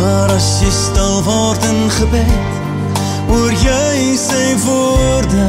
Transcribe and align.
Maar 0.00 0.30
as 0.32 0.60
jy 0.62 0.70
stil 0.72 1.22
word 1.26 1.64
in 1.68 1.80
gebed, 1.92 2.52
hoor 3.28 3.52
jy 3.52 4.16
sy 4.16 4.46
woorde. 4.64 5.48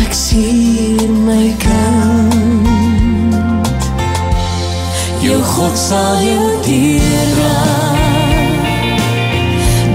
Ek 0.00 0.16
sien 0.16 1.12
my 1.26 1.52
kind. 1.60 2.64
Jou 5.20 5.42
God 5.52 5.76
sal 5.76 6.24
jou 6.24 6.48
dra. 6.64 7.60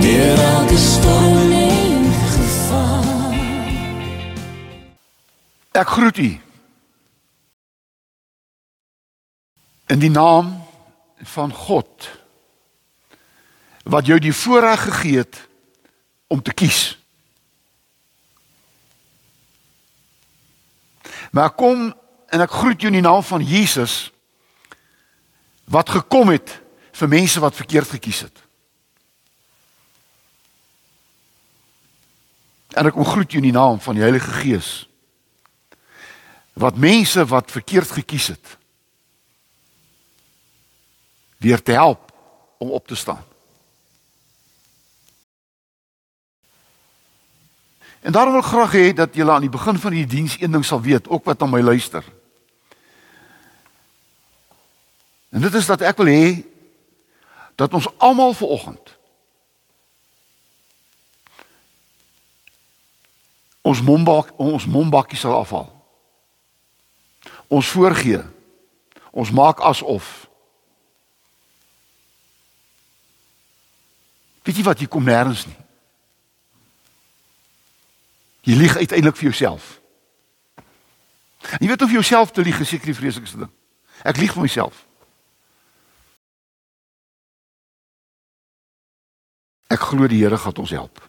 Deur 0.05 0.45
elke 0.45 0.77
storm 0.77 1.51
en 1.57 2.09
gevaar. 2.37 3.69
Ek 5.81 5.97
groet 5.97 6.17
u. 6.21 6.31
In 9.89 9.99
die 10.05 10.13
naam 10.13 10.61
van 11.23 11.53
God 11.53 12.09
wat 13.83 14.05
jou 14.05 14.19
die 14.21 14.33
voorreg 14.33 14.83
gegee 14.83 15.17
het 15.17 15.47
om 16.27 16.41
te 16.41 16.53
kies. 16.53 16.97
Maar 21.31 21.49
kom 21.57 21.89
en 22.31 22.43
ek 22.43 22.51
groet 22.51 22.81
jou 22.81 22.91
in 22.91 22.99
die 22.99 23.07
naam 23.07 23.23
van 23.23 23.43
Jesus 23.43 24.11
wat 25.71 25.89
gekom 25.89 26.31
het 26.31 26.59
vir 26.91 27.09
mense 27.11 27.39
wat 27.39 27.55
verkeerd 27.55 27.89
gekies 27.95 28.21
het. 28.27 28.37
En 32.75 32.87
ek 32.87 32.95
groet 32.95 33.31
jou 33.31 33.41
in 33.41 33.49
die 33.49 33.55
naam 33.55 33.79
van 33.83 33.97
die 33.97 34.05
Heilige 34.05 34.31
Gees 34.43 34.71
wat 36.53 36.75
mense 36.75 37.23
wat 37.25 37.51
verkeerd 37.51 37.91
gekies 37.95 38.27
het 38.35 38.57
weer 41.41 41.61
te 41.61 41.71
help 41.71 42.13
om 42.57 42.69
op 42.69 42.87
te 42.87 42.95
staan. 42.95 43.23
En 48.01 48.11
daarom 48.11 48.33
wil 48.33 48.41
ek 48.41 48.47
graag 48.47 48.71
hê 48.71 48.93
dat 48.93 49.15
julle 49.15 49.31
aan 49.31 49.45
die 49.45 49.53
begin 49.53 49.77
van 49.77 49.93
die 49.93 50.05
diens 50.05 50.37
een 50.41 50.51
ding 50.51 50.65
sal 50.65 50.81
weet, 50.81 51.09
ook 51.09 51.25
wat 51.25 51.41
aan 51.41 51.49
my 51.49 51.61
luister. 51.61 52.05
En 55.29 55.41
dit 55.41 55.53
is 55.53 55.65
dat 55.65 55.81
ek 55.81 55.97
wil 55.97 56.09
hê 56.09 56.25
dat 57.55 57.73
ons 57.73 57.89
almal 57.97 58.33
vanoggend 58.33 58.97
ons 63.61 63.81
mombak 63.85 64.33
ons 64.41 64.65
mombakkie 64.65 65.17
sal 65.17 65.37
afhaal. 65.37 65.69
Ons 67.47 67.69
voorgee. 67.69 68.23
Ons 69.11 69.29
maak 69.31 69.59
asof 69.61 70.30
Weet 74.43 74.57
jy 74.57 74.63
wat, 74.65 74.79
jy 74.79 74.87
kom 74.89 75.05
nêrens 75.05 75.45
nie. 75.45 75.57
Jy 78.49 78.55
lieg 78.57 78.77
uiteindelik 78.77 79.19
vir 79.19 79.29
jouself. 79.29 79.77
Jy 81.59 81.67
weet 81.67 81.81
of 81.81 81.89
jy 81.89 81.99
jouself 81.99 82.31
te 82.31 82.41
lieg 82.41 82.59
is 82.61 82.73
die 82.73 82.95
vreeslikste 82.97 83.43
ding. 83.43 83.51
Ek 84.01 84.17
lieg 84.17 84.33
vir 84.33 84.45
myself. 84.45 84.85
Ek 89.71 89.79
glo 89.91 90.09
die 90.09 90.19
Here 90.23 90.37
gaan 90.37 90.57
ons 90.57 90.73
help. 90.73 90.99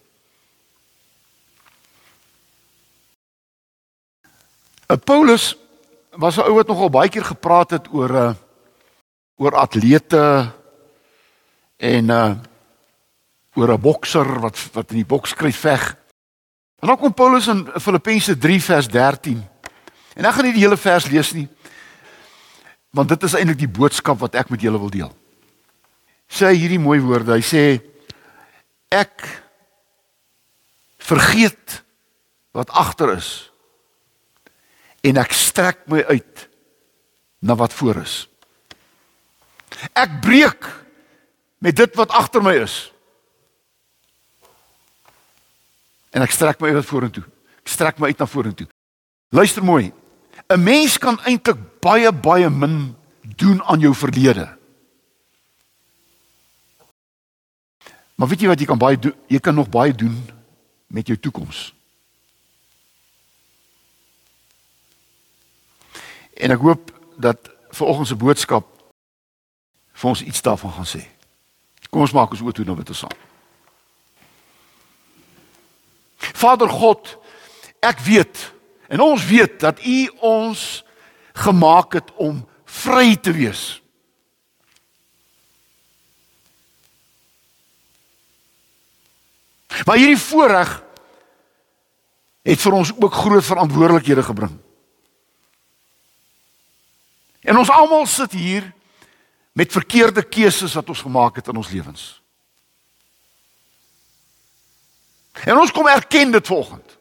'n 4.92 5.00
Paulus 5.00 5.56
was 6.20 6.36
'n 6.36 6.44
ou 6.44 6.54
wat 6.54 6.68
nogal 6.68 6.90
baie 6.90 7.08
keer 7.08 7.24
gepraat 7.24 7.70
het 7.70 7.88
oor 7.88 8.12
'n 8.12 8.28
uh, 8.28 8.34
oor 9.36 9.54
atlete 9.56 10.52
en 11.76 12.10
uh 12.10 12.51
oor 13.54 13.72
'n 13.72 13.80
bokser 13.80 14.40
wat 14.40 14.58
wat 14.72 14.90
in 14.90 14.96
die 15.02 15.08
bokskryf 15.08 15.58
veg. 15.58 15.96
En 16.80 16.88
dan 16.88 16.98
kom 16.98 17.14
Paulus 17.14 17.46
in 17.46 17.68
Filippense 17.80 18.38
3 18.38 18.62
vers 18.62 18.88
13. 18.88 19.48
En 20.14 20.24
ek 20.24 20.32
gaan 20.32 20.44
nie 20.44 20.52
die 20.52 20.64
hele 20.64 20.76
vers 20.76 21.06
lees 21.06 21.32
nie. 21.32 21.48
Want 22.90 23.08
dit 23.08 23.22
is 23.22 23.34
eintlik 23.34 23.58
die 23.58 23.68
boodskap 23.68 24.18
wat 24.18 24.34
ek 24.34 24.50
met 24.50 24.60
julle 24.60 24.78
wil 24.78 24.90
deel. 24.90 25.12
Sê 26.28 26.52
hierdie 26.52 26.80
mooi 26.80 27.00
woorde. 27.00 27.32
Hy 27.32 27.40
sê 27.40 27.80
ek 28.88 29.28
vergeet 30.98 31.82
wat 32.52 32.70
agter 32.70 33.16
is 33.16 33.52
en 35.02 35.18
ek 35.18 35.32
strek 35.34 35.86
my 35.90 36.02
uit 36.12 36.48
na 37.42 37.56
wat 37.58 37.72
voor 37.72 38.02
is. 38.04 38.28
Ek 39.98 40.20
breek 40.22 40.68
met 41.58 41.76
dit 41.76 41.96
wat 41.98 42.14
agter 42.14 42.44
my 42.44 42.54
is. 42.62 42.92
En 46.12 46.22
ek 46.24 46.34
strek 46.34 46.60
my 46.60 46.72
uit 46.74 46.86
vorentoe. 46.86 47.24
Ek 47.62 47.70
strek 47.72 48.00
my 48.00 48.12
uit 48.12 48.20
na 48.20 48.28
vorentoe. 48.28 48.68
Luister 49.32 49.64
mooi. 49.64 49.92
'n 50.48 50.62
Mens 50.62 50.98
kan 50.98 51.20
eintlik 51.24 51.80
baie 51.80 52.12
baie 52.12 52.50
min 52.50 52.96
doen 53.36 53.62
aan 53.62 53.80
jou 53.80 53.94
verlede. 53.94 54.58
Maar 58.14 58.28
weet 58.28 58.40
jy 58.40 58.46
wat 58.46 58.60
jy 58.60 58.66
kan 58.66 58.78
baie 58.78 58.98
doen? 58.98 59.14
Jy 59.26 59.38
kan 59.38 59.54
nog 59.54 59.68
baie 59.68 59.94
doen 59.94 60.28
met 60.86 61.06
jou 61.06 61.18
toekoms. 61.18 61.74
En 66.32 66.50
ek 66.50 66.60
hoop 66.60 66.92
dat 67.16 67.50
vanoggend 67.70 68.06
se 68.06 68.16
boodskap 68.16 68.66
vir 69.92 70.08
ons 70.08 70.22
iets 70.22 70.42
daarvan 70.42 70.72
gaan 70.72 70.86
sê. 70.86 71.02
Kom 71.90 72.00
ons 72.00 72.12
maak 72.12 72.30
ons 72.30 72.40
oë 72.40 72.52
toe 72.52 72.64
nou 72.64 72.76
met 72.76 72.88
ons 72.88 72.98
saam. 72.98 73.31
Vader 76.42 76.70
God, 76.70 77.16
ek 77.82 78.02
weet 78.02 78.48
en 78.92 79.00
ons 79.00 79.22
weet 79.26 79.60
dat 79.62 79.80
U 79.86 79.98
ons 80.20 80.82
gemaak 81.44 81.94
het 81.96 82.10
om 82.20 82.42
vry 82.68 83.14
te 83.16 83.32
wees. 83.32 83.82
Maar 89.86 89.96
hierdie 89.96 90.20
voorreg 90.20 90.74
het 92.42 92.60
vir 92.60 92.76
ons 92.76 92.92
ook 92.92 93.14
groot 93.14 93.44
verantwoordelikhede 93.44 94.22
gebring. 94.22 94.52
En 97.42 97.58
ons 97.58 97.70
almal 97.70 98.06
sit 98.06 98.32
hier 98.32 98.72
met 99.52 99.72
verkeerde 99.72 100.22
keuses 100.22 100.74
wat 100.74 100.88
ons 100.88 101.02
gemaak 101.02 101.36
het 101.40 101.48
in 101.48 101.56
ons 101.56 101.70
lewens. 101.70 102.21
En 105.32 105.58
ons 105.58 105.70
kom 105.70 105.88
erken 105.88 106.30
dit 106.30 106.46
volgende. 106.46 106.98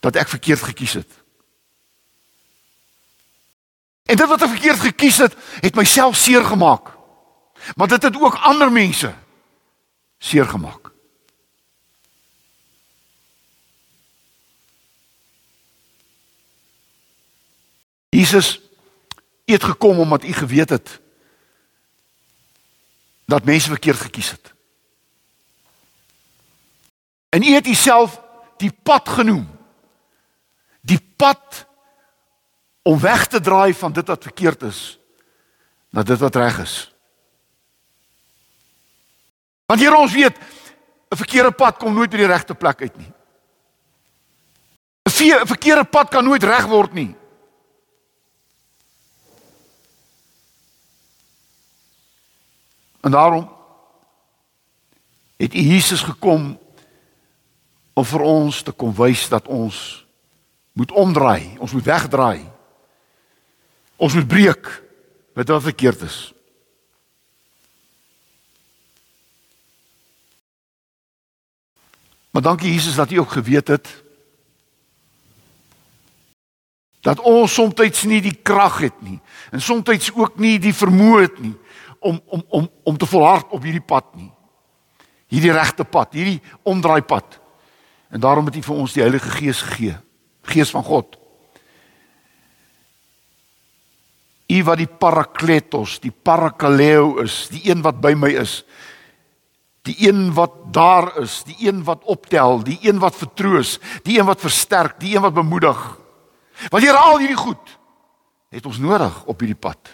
Dat 0.00 0.16
ek 0.16 0.28
verkeerd 0.28 0.62
gekies 0.62 0.92
het. 0.92 1.12
En 4.04 4.16
dit 4.16 4.28
wat 4.28 4.42
ek 4.42 4.48
verkeerd 4.48 4.80
gekies 4.80 5.16
het, 5.16 5.36
het 5.60 5.74
myself 5.74 6.16
seer 6.16 6.44
gemaak. 6.44 6.92
Maar 7.76 7.88
dit 7.88 8.02
het 8.02 8.16
ook 8.20 8.34
ander 8.34 8.72
mense 8.72 9.14
seer 10.18 10.44
gemaak. 10.46 10.92
Jesus 18.08 18.60
het 19.44 19.64
gekom 19.64 19.98
omdat 19.98 20.24
u 20.24 20.32
geweet 20.32 20.68
het 20.68 21.00
dat 23.24 23.44
mense 23.44 23.68
verkeerd 23.68 23.96
gekies 23.96 24.30
het. 24.30 24.53
En 27.34 27.42
u 27.42 27.54
het 27.54 27.66
uself 27.66 28.20
die 28.56 28.72
pad 28.82 29.08
genoem. 29.08 29.48
Die 30.80 31.00
pad 31.16 31.66
om 32.82 33.00
weg 33.00 33.26
te 33.26 33.40
draai 33.40 33.74
van 33.74 33.92
dit 33.92 34.06
wat 34.06 34.22
verkeerd 34.22 34.62
is 34.62 34.98
na 35.90 36.02
dit 36.02 36.18
wat 36.18 36.36
reg 36.36 36.58
is. 36.58 36.94
Want 39.66 39.80
hier 39.80 39.94
ons 39.94 40.12
weet 40.12 40.38
'n 41.10 41.16
verkeerde 41.16 41.50
pad 41.50 41.76
kom 41.76 41.94
nooit 41.94 42.10
by 42.10 42.16
die 42.16 42.26
regte 42.26 42.54
plek 42.54 42.80
uit 42.80 42.96
nie. 42.96 43.12
'n 45.02 45.46
Verkeerde 45.46 45.84
pad 45.84 46.08
kan 46.08 46.24
nooit 46.24 46.42
reg 46.42 46.66
word 46.66 46.92
nie. 46.92 47.16
En 53.00 53.10
daarom 53.10 53.50
het 55.36 55.52
Jesus 55.52 56.02
gekom 56.02 56.62
om 57.94 58.04
vir 58.04 58.20
ons 58.26 58.62
te 58.62 58.72
kom 58.72 58.94
wys 58.94 59.28
dat 59.30 59.48
ons 59.48 60.04
moet 60.74 60.92
omdraai, 60.92 61.54
ons 61.62 61.72
moet 61.72 61.86
wegdraai. 61.86 62.42
Ons 63.96 64.14
moet 64.18 64.26
breek 64.28 64.70
met 65.34 65.48
wat 65.48 65.62
verkeerd 65.62 66.02
is. 66.02 66.18
Maar 72.34 72.42
dankie 72.42 72.72
Jesus 72.72 72.98
dat 72.98 73.10
U 73.10 73.18
ook 73.18 73.30
geweet 73.30 73.68
het 73.68 74.02
Dat 77.04 77.20
ons 77.20 77.52
soms 77.54 78.02
nie 78.08 78.20
die 78.24 78.34
krag 78.42 78.78
het 78.78 79.02
nie 79.04 79.20
en 79.52 79.60
soms 79.60 80.10
ook 80.14 80.38
nie 80.40 80.58
die 80.58 80.72
vermoë 80.74 81.20
het 81.20 81.38
nie 81.38 81.54
om 82.00 82.20
om 82.26 82.44
om 82.48 82.70
om 82.82 82.96
te 82.96 83.06
volhard 83.06 83.52
op 83.52 83.62
hierdie 83.62 83.84
pad 83.84 84.14
nie. 84.16 84.30
Hierdie 85.28 85.52
regte 85.52 85.84
pad, 85.84 86.12
hierdie 86.12 86.40
omdraai 86.62 87.02
pad. 87.02 87.40
En 88.14 88.22
daarom 88.22 88.46
het 88.46 88.54
hy 88.54 88.62
vir 88.62 88.78
ons 88.78 88.94
die 88.94 89.02
Heilige 89.02 89.30
Gees 89.40 89.60
gegee. 89.66 89.96
Gees 90.46 90.70
van 90.70 90.84
God. 90.86 91.16
U 94.54 94.58
wat 94.68 94.78
die 94.78 94.86
Parakletos, 94.86 95.96
die 96.04 96.12
Parakaleo 96.14 97.16
is, 97.24 97.48
die 97.50 97.64
een 97.66 97.82
wat 97.82 97.98
by 97.98 98.12
my 98.14 98.30
is. 98.38 98.60
Die 99.84 99.96
een 100.06 100.28
wat 100.36 100.54
daar 100.72 101.10
is, 101.24 101.40
die 101.48 101.56
een 101.66 101.82
wat 101.84 102.04
optel, 102.08 102.62
die 102.64 102.78
een 102.86 103.00
wat 103.02 103.16
vertroos, 103.18 103.80
die 104.06 104.20
een 104.20 104.28
wat 104.28 104.44
versterk, 104.44 104.94
die 105.02 105.16
een 105.16 105.24
wat 105.24 105.34
bemoedig. 105.34 105.80
Want 106.70 106.84
hier 106.84 106.94
al 106.96 107.18
hierdie 107.18 107.40
goed 107.40 107.78
het 108.54 108.66
ons 108.70 108.78
nodig 108.78 109.16
op 109.26 109.42
hierdie 109.42 109.58
pad. 109.58 109.90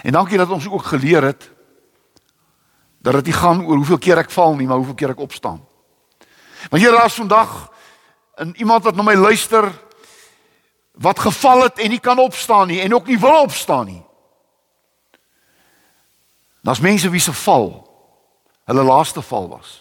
En 0.00 0.16
dankie 0.16 0.40
dat 0.40 0.48
ons 0.48 0.68
ook 0.68 0.88
geleer 0.94 1.28
het 1.28 1.50
dat 3.06 3.14
dit 3.14 3.24
nie 3.24 3.38
gaan 3.38 3.62
oor 3.66 3.76
hoeveel 3.76 3.98
keer 3.98 4.18
ek 4.18 4.32
val 4.34 4.56
nie, 4.58 4.66
maar 4.66 4.80
hoeveel 4.82 4.98
keer 4.98 5.12
ek 5.14 5.22
opstaan. 5.22 5.60
Want 6.70 6.82
hier 6.82 6.90
raas 6.90 7.14
vandag 7.14 7.52
en 8.34 8.50
iemand 8.58 8.82
wat 8.82 8.98
na 8.98 9.06
my 9.06 9.14
luister 9.14 9.70
wat 10.98 11.22
geval 11.22 11.62
het 11.68 11.78
en 11.78 11.90
nie 11.94 12.02
kan 12.02 12.18
opstaan 12.18 12.66
nie 12.66 12.80
en 12.82 12.94
ook 12.94 13.06
nie 13.06 13.18
wil 13.22 13.38
opstaan 13.46 13.86
nie. 13.86 14.02
Daar's 16.66 16.82
mense 16.82 17.10
wie 17.10 17.22
se 17.22 17.32
val 17.32 17.68
hulle 18.66 18.82
laaste 18.82 19.22
val 19.22 19.48
was. 19.54 19.78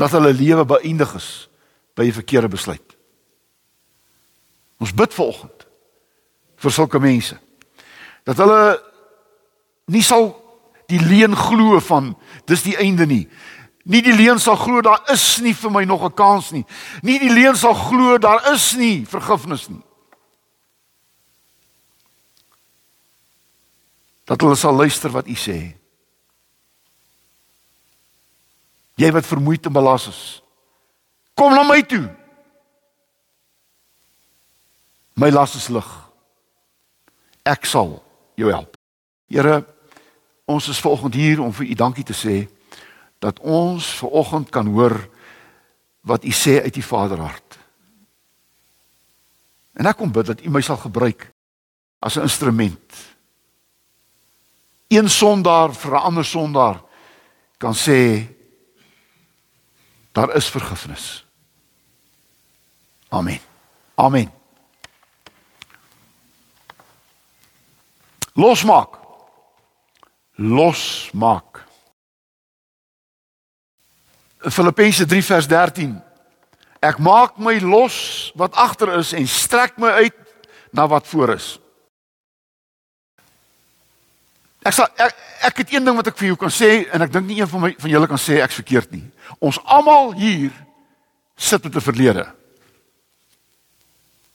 Dat 0.00 0.16
hulle 0.16 0.32
lewe 0.32 0.64
beëindig 0.64 1.14
is 1.14 1.48
by 1.94 2.08
'n 2.08 2.12
verkeerde 2.12 2.48
besluit. 2.48 2.96
Ons 4.80 4.94
bid 4.94 5.14
vanoggend 5.14 5.66
vir 6.56 6.70
sulke 6.72 6.98
mense 6.98 7.44
dat 8.26 8.40
hulle 8.42 8.82
nie 9.86 10.02
sal 10.02 10.32
die 10.90 11.00
leuen 11.02 11.34
glo 11.38 11.78
van 11.82 12.14
dis 12.50 12.64
die 12.66 12.76
einde 12.78 13.06
nie. 13.06 13.24
Nie 13.86 14.02
die 14.02 14.14
leuen 14.14 14.40
sal 14.42 14.58
glo 14.58 14.82
daar 14.82 15.04
is 15.14 15.38
nie 15.42 15.54
vir 15.54 15.70
my 15.70 15.84
nog 15.84 16.02
'n 16.02 16.14
kans 16.14 16.50
nie. 16.50 16.64
Nie 17.02 17.18
die 17.18 17.30
leuen 17.30 17.56
sal 17.56 17.74
glo 17.74 18.18
daar 18.18 18.52
is 18.52 18.74
nie 18.74 19.06
vergifnis 19.06 19.68
nie. 19.68 19.82
Dat 24.24 24.40
hulle 24.40 24.56
sal 24.56 24.74
luister 24.74 25.10
wat 25.10 25.28
u 25.28 25.34
sê. 25.34 25.76
Jy 28.96 29.12
wat 29.12 29.26
vermoeid 29.26 29.66
en 29.66 29.72
belas 29.72 30.08
is. 30.08 30.42
Kom 31.34 31.54
na 31.54 31.62
my 31.62 31.82
toe. 31.82 32.10
My 35.14 35.30
las 35.30 35.54
is 35.54 35.68
lig. 35.68 35.86
Ek 37.44 37.64
sal 37.64 38.05
jou 38.36 38.52
help. 38.52 38.76
Here 39.26 39.64
Ons 40.46 40.68
is 40.68 40.78
vanoggend 40.78 41.14
hier 41.14 41.40
om 41.42 41.50
vir 41.52 41.66
u 41.66 41.74
dankie 41.74 42.04
te 42.06 42.14
sê 42.14 42.46
dat 43.18 43.40
ons 43.42 43.86
vanoggend 43.98 44.50
kan 44.54 44.68
hoor 44.70 44.94
wat 46.06 46.24
u 46.24 46.30
sê 46.30 46.60
uit 46.62 46.74
die 46.74 46.86
Vaderhart. 46.86 47.58
En 49.74 49.90
ek 49.90 49.98
kom 49.98 50.12
bid 50.14 50.30
dat 50.30 50.44
u 50.46 50.52
my 50.54 50.62
sal 50.62 50.78
gebruik 50.78 51.26
as 51.98 52.16
'n 52.16 52.28
instrument. 52.30 52.94
Een 54.88 55.10
sondaar 55.10 55.74
vir 55.74 55.92
'n 55.92 56.06
ander 56.06 56.24
sondaar 56.24 56.82
kan 57.58 57.74
sê 57.74 58.26
daar 60.12 60.36
is 60.36 60.48
vergifnis. 60.48 61.26
Amen. 63.08 63.40
Amen. 63.94 64.35
Losmaak 68.36 69.06
losmaak. 70.36 71.64
Filippense 74.38 75.06
3 75.06 75.24
vers 75.24 75.46
13. 75.46 76.02
Ek 76.80 76.98
maak 76.98 77.38
my 77.40 77.56
los 77.64 78.30
wat 78.36 78.54
agter 78.54 78.92
is 78.98 79.14
en 79.16 79.26
strek 79.28 79.78
my 79.80 79.90
uit 80.04 80.16
na 80.70 80.86
wat 80.86 81.06
voor 81.08 81.34
is. 81.34 81.56
Ek 84.66 84.74
sal 84.76 84.90
ek, 85.00 85.16
ek 85.48 85.62
het 85.62 85.72
een 85.72 85.86
ding 85.86 85.96
wat 85.96 86.10
ek 86.10 86.18
vir 86.20 86.30
jou 86.30 86.38
kan 86.38 86.52
sê 86.52 86.86
en 86.92 87.02
ek 87.06 87.12
dink 87.14 87.30
nie 87.30 87.40
een 87.40 87.50
van 87.50 87.64
my 87.64 87.72
van 87.80 87.90
julle 87.90 88.10
kan 88.10 88.20
sê 88.20 88.38
ek's 88.44 88.60
verkeerd 88.60 88.92
nie. 88.94 89.04
Ons 89.40 89.58
almal 89.64 90.12
hier 90.18 90.52
sit 91.36 91.64
met 91.64 91.74
'n 91.74 91.88
verlede. 91.88 92.26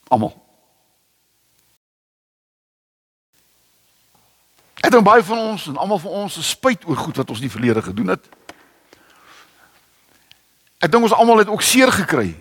Almal. 0.09 0.33
Ek 4.81 4.89
dink 4.89 5.05
baie 5.05 5.23
van 5.23 5.37
ons 5.37 5.67
en 5.69 5.77
almal 5.77 5.99
van 6.01 6.23
ons 6.23 6.37
is 6.41 6.53
spyt 6.55 6.85
oor 6.89 6.97
goed 6.97 7.19
wat 7.21 7.29
ons 7.29 7.41
in 7.41 7.47
die 7.47 7.53
verlede 7.53 7.83
gedoen 7.85 8.15
het. 8.15 8.25
Ek 10.81 10.89
dink 10.89 11.05
ons 11.05 11.13
almal 11.13 11.43
het 11.43 11.51
ook 11.51 11.61
seer 11.61 11.91
gekry 11.93 12.33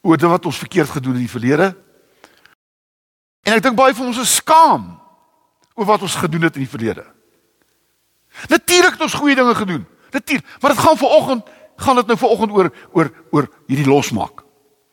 oor 0.00 0.16
dit 0.16 0.30
wat 0.30 0.46
ons 0.48 0.60
verkeerd 0.62 0.88
gedoen 0.94 1.18
het 1.18 1.20
in 1.20 1.26
die 1.26 1.34
verlede. 1.36 1.68
En 3.44 3.56
ek 3.56 3.62
dink 3.66 3.76
baie 3.76 3.94
van 3.96 4.08
ons 4.08 4.22
is 4.22 4.38
skaam 4.40 4.94
oor 5.76 5.88
wat 5.92 6.02
ons 6.06 6.16
gedoen 6.16 6.48
het 6.48 6.56
in 6.56 6.64
die 6.64 6.72
verlede. 6.72 7.04
Natuurlik 8.48 8.96
het 8.96 9.04
ons 9.04 9.18
goeie 9.18 9.36
dinge 9.36 9.54
gedoen. 9.54 9.84
Natuurlik, 10.14 10.46
maar 10.60 10.72
dit 10.74 10.84
gaan 10.84 10.96
vanoggend 10.96 11.54
gaan 11.78 11.94
dit 11.94 12.06
nou 12.06 12.18
vanoggend 12.18 12.52
oor 12.52 12.68
oor 12.90 13.10
oor 13.30 13.46
hierdie 13.70 13.86
losmaak. 13.86 14.42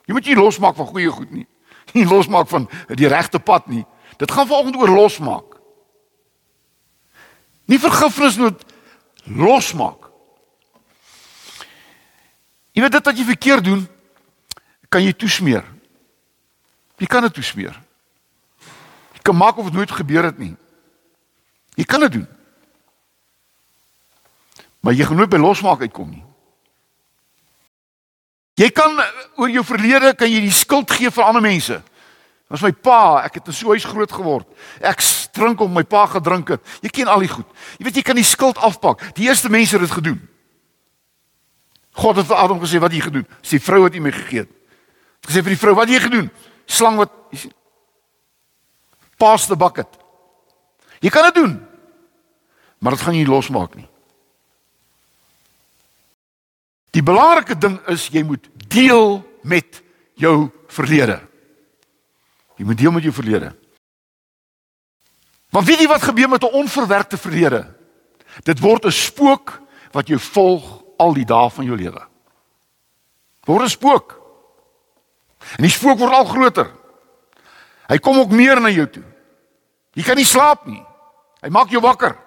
Jy 0.06 0.14
moet 0.14 0.28
nie 0.30 0.38
losmaak 0.38 0.76
van 0.78 0.88
goeie 0.92 1.10
goed 1.10 1.32
nie. 1.32 1.48
Nie 1.96 2.06
losmaak 2.10 2.50
van 2.50 2.66
die 2.98 3.08
regte 3.08 3.40
pad 3.40 3.68
nie. 3.70 3.84
Dit 4.18 4.32
gaan 4.32 4.48
vanoggend 4.48 4.76
oor 4.82 4.90
losmaak. 4.90 5.55
Nie 7.66 7.80
vergifnis 7.82 8.38
moet 8.38 8.66
losmaak. 9.26 10.10
Jy 12.76 12.84
weet 12.84 12.98
dit 12.98 13.08
wat 13.08 13.18
jy 13.18 13.26
verkeerd 13.26 13.64
doen, 13.64 13.82
kan 14.92 15.04
jy 15.04 15.16
toesmeer. 15.16 15.64
Jy 17.00 17.08
kan 17.12 17.26
dit 17.26 17.34
toesmeer. 17.34 17.76
Jy 19.16 19.24
kan 19.26 19.38
maak 19.38 19.58
of 19.58 19.70
dit 19.72 19.80
nooit 19.80 19.92
gebeur 19.92 20.28
het 20.28 20.38
nie. 20.40 20.54
Jy 21.76 21.84
kan 21.88 22.04
dit 22.06 22.20
doen. 22.20 22.28
Maar 24.86 24.94
jy 24.94 25.08
gaan 25.08 25.18
nooit 25.18 25.32
by 25.32 25.42
losmaak 25.42 25.82
uitkom 25.82 26.12
nie. 26.12 26.24
Jy 28.56 28.70
kan 28.72 28.96
oor 29.36 29.52
jou 29.52 29.64
verlede 29.68 30.14
kan 30.16 30.32
jy 30.32 30.46
die 30.46 30.54
skuld 30.56 30.92
gee 30.96 31.12
vir 31.12 31.26
ander 31.26 31.44
mense. 31.44 31.82
Was 32.48 32.62
my 32.62 32.72
pa, 32.72 33.24
ek 33.26 33.40
het 33.40 33.48
in 33.48 33.54
so 33.54 33.68
'n 33.68 33.70
huis 33.78 33.86
groot 33.86 34.12
geword. 34.12 34.48
Ek 34.82 35.02
drink 35.34 35.60
om 35.60 35.74
my 35.74 35.84
pa 35.84 36.06
gedrink 36.06 36.48
het. 36.48 36.62
Jy 36.82 36.90
ken 36.90 37.08
al 37.08 37.20
die 37.20 37.32
goed. 37.32 37.48
Jy 37.78 37.84
weet 37.84 37.96
jy 37.96 38.02
kan 38.02 38.16
die 38.16 38.24
skuld 38.24 38.58
afpak. 38.58 39.02
Die 39.16 39.28
eerste 39.28 39.50
mense 39.50 39.76
het 39.76 39.82
dit 39.82 39.92
gedoen. 39.92 40.22
God 41.96 42.16
het 42.16 42.28
vir 42.28 42.36
Adam 42.36 42.60
gesê 42.60 42.80
wat 42.80 42.92
jy 42.92 43.02
gedoen. 43.02 43.28
Sy 43.42 43.60
vrou 43.60 43.84
het 43.84 43.96
hom 43.96 44.12
gegee. 44.12 44.46
Het 44.46 45.30
gesê 45.30 45.44
vir 45.44 45.56
die 45.56 45.62
vrou, 45.62 45.76
wat 45.76 45.90
jy 45.90 46.00
gedoen? 46.00 46.30
Slang 46.66 46.98
wat 46.98 47.12
pas 49.18 49.48
the 49.48 49.56
bucket. 49.56 49.88
Jy 51.00 51.10
kan 51.10 51.24
dit 51.32 51.36
doen. 51.36 51.68
Maar 52.80 52.98
dit 52.98 53.02
gaan 53.02 53.16
jy 53.16 53.28
losmaak 53.28 53.76
nie. 53.76 53.88
Die 56.96 57.04
belangrike 57.04 57.58
ding 57.60 57.80
is 57.92 58.08
jy 58.12 58.24
moet 58.24 58.48
deel 58.72 59.20
met 59.44 59.82
jou 60.16 60.50
verlede. 60.72 61.20
Jy 62.56 62.66
moet 62.66 62.78
deel 62.78 62.92
met 62.92 63.04
jou 63.04 63.14
verlede. 63.14 63.56
Want 65.50 65.68
weet 65.68 65.80
jy 65.80 65.88
wat 65.88 66.04
gebeur 66.04 66.30
met 66.30 66.44
'n 66.44 66.54
onverwerkte 66.54 67.18
verlede? 67.18 67.76
Dit 68.44 68.60
word 68.60 68.86
'n 68.86 68.92
spook 68.92 69.62
wat 69.92 70.08
jou 70.08 70.20
volg 70.20 70.84
al 70.98 71.14
die 71.14 71.26
dae 71.26 71.50
van 71.50 71.66
jou 71.66 71.78
lewe. 71.78 72.08
Word 73.46 73.64
'n 73.64 73.70
spook. 73.70 74.22
En 75.58 75.64
die 75.64 75.72
spook 75.72 75.98
word 75.98 76.14
al 76.14 76.26
groter. 76.26 76.72
Hy 77.88 77.98
kom 77.98 78.18
ook 78.20 78.32
meer 78.32 78.62
na 78.62 78.70
jou 78.70 78.90
toe. 78.90 79.04
Jy 79.94 80.04
kan 80.04 80.16
nie 80.16 80.26
slaap 80.26 80.66
nie. 80.66 80.84
Hy 81.42 81.50
maak 81.50 81.70
jou 81.70 81.82
wakker. 81.82 82.18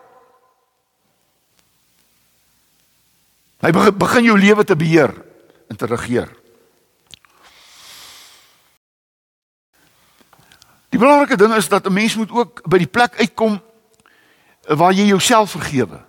Hy 3.59 3.73
begin 3.91 4.25
jou 4.25 4.39
lewe 4.39 4.65
te 4.65 4.77
beheer 4.77 5.11
en 5.69 5.77
te 5.77 5.87
regeer. 5.87 6.38
Die 10.99 11.07
belangrike 11.07 11.37
ding 11.37 11.55
is 11.55 11.69
dat 11.69 11.87
'n 11.87 11.93
mens 11.93 12.15
moet 12.15 12.31
ook 12.31 12.69
by 12.69 12.79
die 12.79 12.87
plek 12.87 13.15
uitkom 13.19 13.63
waar 14.67 14.93
jy 14.93 15.05
jouself 15.07 15.51
vergewe. 15.51 16.05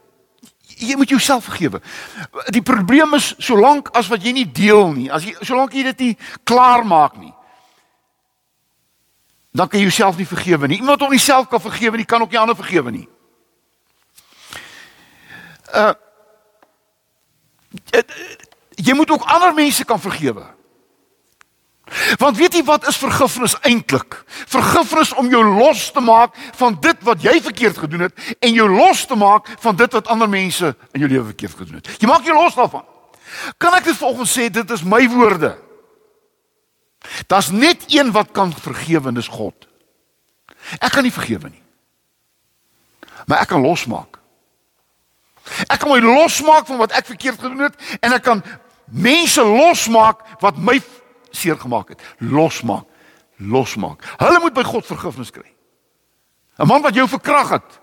Jy 0.65 0.96
moet 0.96 1.10
jouself 1.10 1.43
vergewe. 1.43 1.81
Die 2.46 2.62
probleem 2.62 3.13
is 3.13 3.36
solank 3.38 3.89
as 3.89 4.08
wat 4.08 4.24
jy 4.24 4.31
nie 4.31 4.51
deel 4.51 4.91
nie, 4.91 5.12
as 5.12 5.24
jy 5.24 5.36
solank 5.41 5.74
jy 5.74 5.84
dit 5.84 6.00
nie 6.00 6.17
klaar 6.43 6.86
maak 6.86 7.17
nie. 7.17 7.34
Dan 9.51 9.67
kan 9.67 9.79
jy 9.79 9.86
jouself 9.86 10.17
nie 10.17 10.27
vergewe 10.27 10.67
nie. 10.67 10.77
Iemand 10.77 11.00
wat 11.00 11.10
homself 11.10 11.48
kan 11.48 11.62
vergewe, 11.62 11.98
nie 11.98 12.05
kan 12.05 12.22
ook 12.22 12.31
nie 12.31 12.39
ander 12.39 12.55
vergewe 12.55 12.91
nie. 12.91 13.08
uh 15.74 15.93
jy 18.75 18.93
moet 18.93 19.12
ook 19.12 19.22
ander 19.22 19.53
mense 19.53 19.86
kan 19.86 20.00
vergewe. 20.00 20.59
Want 22.18 22.38
weet 22.38 22.54
jy 22.54 22.63
wat 22.66 22.88
is 22.88 22.98
vergifnis 22.98 23.56
eintlik? 23.62 24.24
Vergifnis 24.50 25.13
om 25.13 25.30
jou 25.30 25.44
los 25.46 25.92
te 25.92 26.01
maak 26.01 26.36
van 26.58 26.78
dit 26.82 27.04
wat 27.06 27.22
jy 27.22 27.42
verkeerd 27.42 27.78
gedoen 27.78 28.08
het 28.08 28.36
en 28.39 28.54
jou 28.54 28.70
los 28.70 29.06
te 29.06 29.16
maak 29.16 29.50
van 29.60 29.75
dit 29.75 29.94
wat 29.94 30.08
ander 30.08 30.30
mense 30.30 30.74
in 30.92 31.04
jou 31.04 31.10
lewe 31.10 31.25
verkeerd 31.34 31.58
gedoen 31.62 31.82
het. 31.82 31.89
Jy 32.01 32.08
maak 32.10 32.25
jou 32.25 32.36
los 32.36 32.58
daarvan. 32.58 32.86
Kan 33.58 33.75
ek 33.78 33.92
dit 33.92 33.98
volgens 33.98 34.38
sê 34.38 34.50
dit 34.50 34.72
is 34.72 34.84
my 34.84 35.04
woorde? 35.12 35.58
Daar's 37.28 37.51
net 37.51 37.86
een 37.88 38.12
wat 38.12 38.32
kan 38.32 38.54
vergewe 38.54 39.08
en 39.08 39.20
dis 39.20 39.30
God. 39.32 39.68
Ek 40.80 40.92
kan 40.92 41.06
nie 41.06 41.13
vergewe 41.13 41.50
nie. 41.50 41.63
Maar 43.25 43.46
ek 43.46 43.54
kan 43.54 43.62
losmaak. 43.62 44.18
Ek 45.68 45.80
kan 45.82 45.92
my 45.92 46.01
losmaak 46.04 46.68
van 46.70 46.82
wat 46.82 46.94
ek 46.98 47.10
verkeerd 47.10 47.39
gedoen 47.42 47.70
het 47.70 48.00
en 48.01 48.13
ek 48.13 48.25
kan 48.25 48.44
mense 48.89 49.42
losmaak 49.42 50.25
wat 50.42 50.58
my 50.58 50.80
seer 51.31 51.57
gemaak 51.59 51.89
het. 51.89 52.01
Losmaak. 52.17 52.86
Losmaak. 53.38 54.03
Hulle 54.17 54.39
moet 54.39 54.53
by 54.53 54.63
God 54.63 54.86
vergifnis 54.86 55.31
kry. 55.31 55.48
'n 56.59 56.67
Man 56.67 56.81
wat 56.81 56.93
jou 56.95 57.07
verkrag 57.07 57.50
het. 57.50 57.79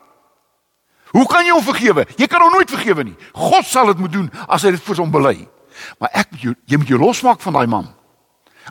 Hoe 1.16 1.26
kan 1.26 1.44
jy 1.44 1.52
hom 1.54 1.62
vergewe? 1.62 2.06
Jy 2.16 2.26
kan 2.26 2.42
hom 2.42 2.52
nooit 2.52 2.70
vergewe 2.70 3.04
nie. 3.04 3.16
God 3.32 3.64
sal 3.64 3.86
dit 3.86 3.98
moet 3.98 4.12
doen 4.12 4.30
as 4.48 4.62
hy 4.62 4.70
dit 4.70 4.82
vir 4.82 4.96
hom 4.96 5.10
bely. 5.10 5.48
Maar 5.98 6.10
ek 6.12 6.30
moet 6.30 6.42
jou 6.42 6.54
jy 6.66 6.76
moet 6.76 6.88
jou 6.88 6.98
losmaak 7.00 7.40
van 7.40 7.52
daai 7.52 7.66
man. 7.66 7.94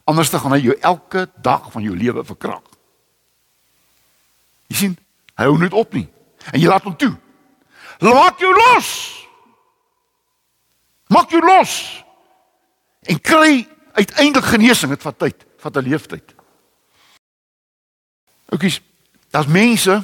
Anders 0.03 0.29
dan 0.29 0.39
gaan 0.44 0.51
hy 0.51 0.62
jou 0.62 0.77
elke 0.82 1.27
dag 1.41 1.72
van 1.72 1.84
jou 1.84 1.96
lewe 1.98 2.24
verkrag. 2.24 2.62
Jy 4.67 4.75
sien, 4.75 4.98
hy 5.38 5.48
hou 5.48 5.58
net 5.58 5.74
op 5.74 5.94
nie. 5.94 6.08
En 6.51 6.60
jy 6.60 6.67
laat 6.70 6.84
hom 6.84 6.98
toe. 6.98 7.13
Laat 8.03 8.39
jou 8.39 8.51
los. 8.53 8.89
Maak 11.08 11.32
jou 11.32 11.41
los. 11.41 12.03
En 13.05 13.22
kry 13.22 13.63
uiteindelik 13.96 14.50
genesing, 14.50 14.92
dit 14.92 15.02
vat 15.02 15.20
tyd, 15.20 15.46
vat 15.64 15.78
'n 15.78 15.88
leeftyd. 15.90 16.36
Oukies, 18.52 18.82
daar's 19.32 19.48
mense 19.48 20.04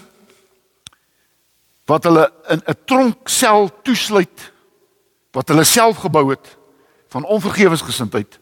wat 1.86 2.03
hulle 2.03 2.25
in 2.48 2.62
'n 2.65 2.79
tronksel 2.86 3.69
toesluit 3.83 4.51
wat 5.31 5.48
hulle 5.48 5.63
self 5.63 5.98
gebou 5.98 6.29
het 6.29 6.57
van 7.07 7.24
onvergewensgesindheid 7.24 8.39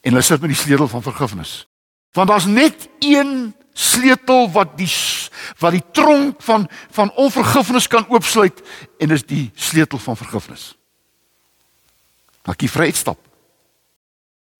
en 0.00 0.10
hulle 0.10 0.22
sit 0.22 0.40
met 0.40 0.50
die 0.50 0.58
sleutel 0.58 0.88
van 0.88 1.02
vergifnis. 1.02 1.66
Want 2.12 2.28
daar's 2.28 2.46
net 2.46 2.88
een 2.98 3.54
sleutel 3.72 4.50
wat 4.50 4.76
die 4.78 4.90
wat 5.58 5.72
die 5.74 5.84
tronk 5.90 6.42
van 6.42 6.68
van 6.90 7.12
onvergifnis 7.12 7.86
kan 7.86 8.08
oopsluit 8.08 8.62
en 8.98 9.08
dis 9.08 9.26
die 9.26 9.50
sleutel 9.54 9.98
van 9.98 10.16
vergifnis. 10.16 10.76
Maak 12.44 12.60
jy 12.60 12.68
vry 12.68 12.84
uitstap. 12.92 13.18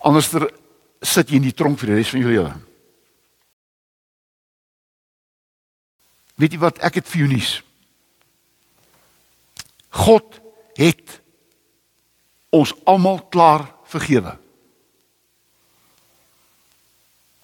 Anderster 0.04 0.49
sit 1.04 1.30
jy 1.30 1.40
in 1.40 1.49
die 1.49 1.56
tronk 1.56 1.80
vir 1.80 1.92
die 1.92 1.99
res 2.00 2.12
van 2.12 2.23
jou 2.23 2.30
lewe. 2.32 2.52
Weet 6.40 6.56
jy 6.56 6.61
wat 6.62 6.80
ek 6.84 6.99
het 7.00 7.11
vir 7.11 7.25
jou 7.25 7.28
nuus? 7.30 7.52
God 9.94 10.40
het 10.78 11.20
ons 12.54 12.75
almal 12.90 13.20
klaar 13.30 13.68
vergewe. 13.90 14.34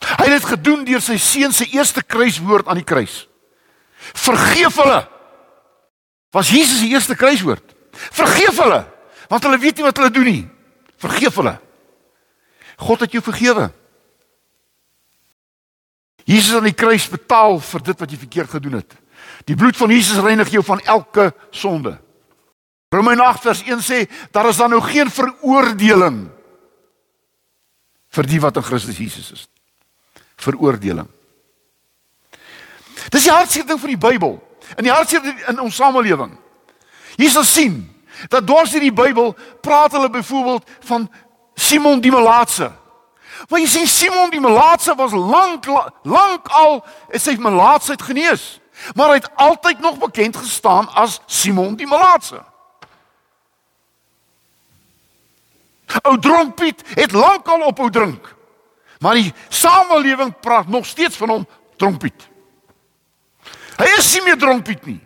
Hy 0.01 0.27
het 0.27 0.35
dit 0.35 0.49
gedoen 0.51 0.85
deur 0.89 1.03
sy 1.05 1.17
seun 1.23 1.55
se 1.55 1.69
eerste 1.71 2.03
kruiswoord 2.03 2.69
aan 2.69 2.81
die 2.81 2.87
kruis. 2.89 3.23
Vergeef 4.17 4.79
hulle. 4.81 5.01
Was 6.35 6.51
Jesus 6.51 6.81
se 6.83 6.91
eerste 6.91 7.17
kruiswoord. 7.19 7.77
Vergeef 7.93 8.59
hulle, 8.63 8.85
want 9.31 9.45
hulle 9.47 9.59
weet 9.61 9.79
nie 9.79 9.87
wat 9.87 9.99
hulle 9.99 10.13
doen 10.15 10.29
nie. 10.29 10.45
Vergeef 11.01 11.39
hulle. 11.41 11.57
God 12.81 13.05
het 13.05 13.13
jou 13.13 13.23
vergewe. 13.25 13.69
Jesus 16.25 16.57
aan 16.57 16.69
die 16.69 16.77
kruis 16.77 17.09
betaal 17.11 17.59
vir 17.61 17.85
dit 17.91 18.03
wat 18.03 18.13
jy 18.13 18.19
verkeerd 18.21 18.53
gedoen 18.57 18.79
het. 18.81 18.97
Die 19.49 19.57
bloed 19.59 19.77
van 19.77 19.93
Jesus 19.93 20.21
reinig 20.23 20.53
jou 20.53 20.63
van 20.65 20.81
elke 20.89 21.31
sonde. 21.51 21.97
Romeine 22.91 23.23
8 23.23 23.47
vers 23.47 23.63
1 23.67 23.83
sê 23.87 24.03
daar 24.35 24.49
is 24.51 24.59
dan 24.59 24.73
nou 24.75 24.81
geen 24.83 25.11
veroordeling 25.11 26.25
vir 28.11 28.27
die 28.27 28.41
wat 28.43 28.59
in 28.59 28.67
Christus 28.67 28.99
Jesus 28.99 29.31
is. 29.37 29.47
Veroordeling. 30.41 31.09
Dis 33.11 33.27
die 33.27 33.33
hartseer 33.33 33.67
ding 33.67 33.79
van 33.81 33.93
die 33.93 34.01
Bybel. 34.01 34.37
In 34.77 34.87
die 34.87 34.93
hartseer 34.93 35.25
in 35.51 35.63
ons 35.63 35.79
samelewing. 35.79 36.35
Hier 37.17 37.31
sal 37.31 37.47
sien 37.47 37.83
dat 38.33 38.47
dors 38.47 38.75
in 38.75 38.85
die 38.89 38.95
Bybel 38.95 39.33
praat 39.63 39.95
hulle 39.95 40.11
byvoorbeeld 40.11 40.67
van 40.89 41.07
Simon 41.61 42.01
die 42.01 42.13
Melaatse. 42.13 42.71
Maar 43.49 43.61
jy 43.61 43.69
sien 43.69 43.89
Simon 43.89 44.31
die 44.33 44.41
Melaatse 44.41 44.95
was 44.97 45.13
lank 45.13 45.67
lank 46.09 46.49
al 46.49 46.81
is 47.13 47.25
sy 47.25 47.37
melaatsheid 47.41 48.03
genees. 48.03 48.59
Maar 48.97 49.13
hy 49.13 49.19
het 49.21 49.31
altyd 49.37 49.81
nog 49.85 49.99
bekend 50.01 50.37
gestaan 50.41 50.89
as 50.97 51.19
Simon 51.27 51.77
die 51.77 51.89
Melaatse. 51.89 52.41
Ou 56.03 56.17
dronk 56.19 56.55
Piet 56.57 56.85
het 56.95 57.13
lank 57.13 57.49
al 57.49 57.67
ophou 57.69 57.91
drink. 57.91 58.35
Maar 59.01 59.21
die 59.21 59.33
samelewing 59.49 60.33
praat 60.41 60.69
nog 60.69 60.87
steeds 60.87 61.17
van 61.17 61.29
hom 61.35 61.47
dronk 61.77 61.99
Piet. 61.99 62.29
Hy 63.81 63.89
is 63.99 64.13
nie 64.15 64.25
meer 64.29 64.39
dronk 64.39 64.65
Piet 64.65 64.87
nie. 64.87 65.01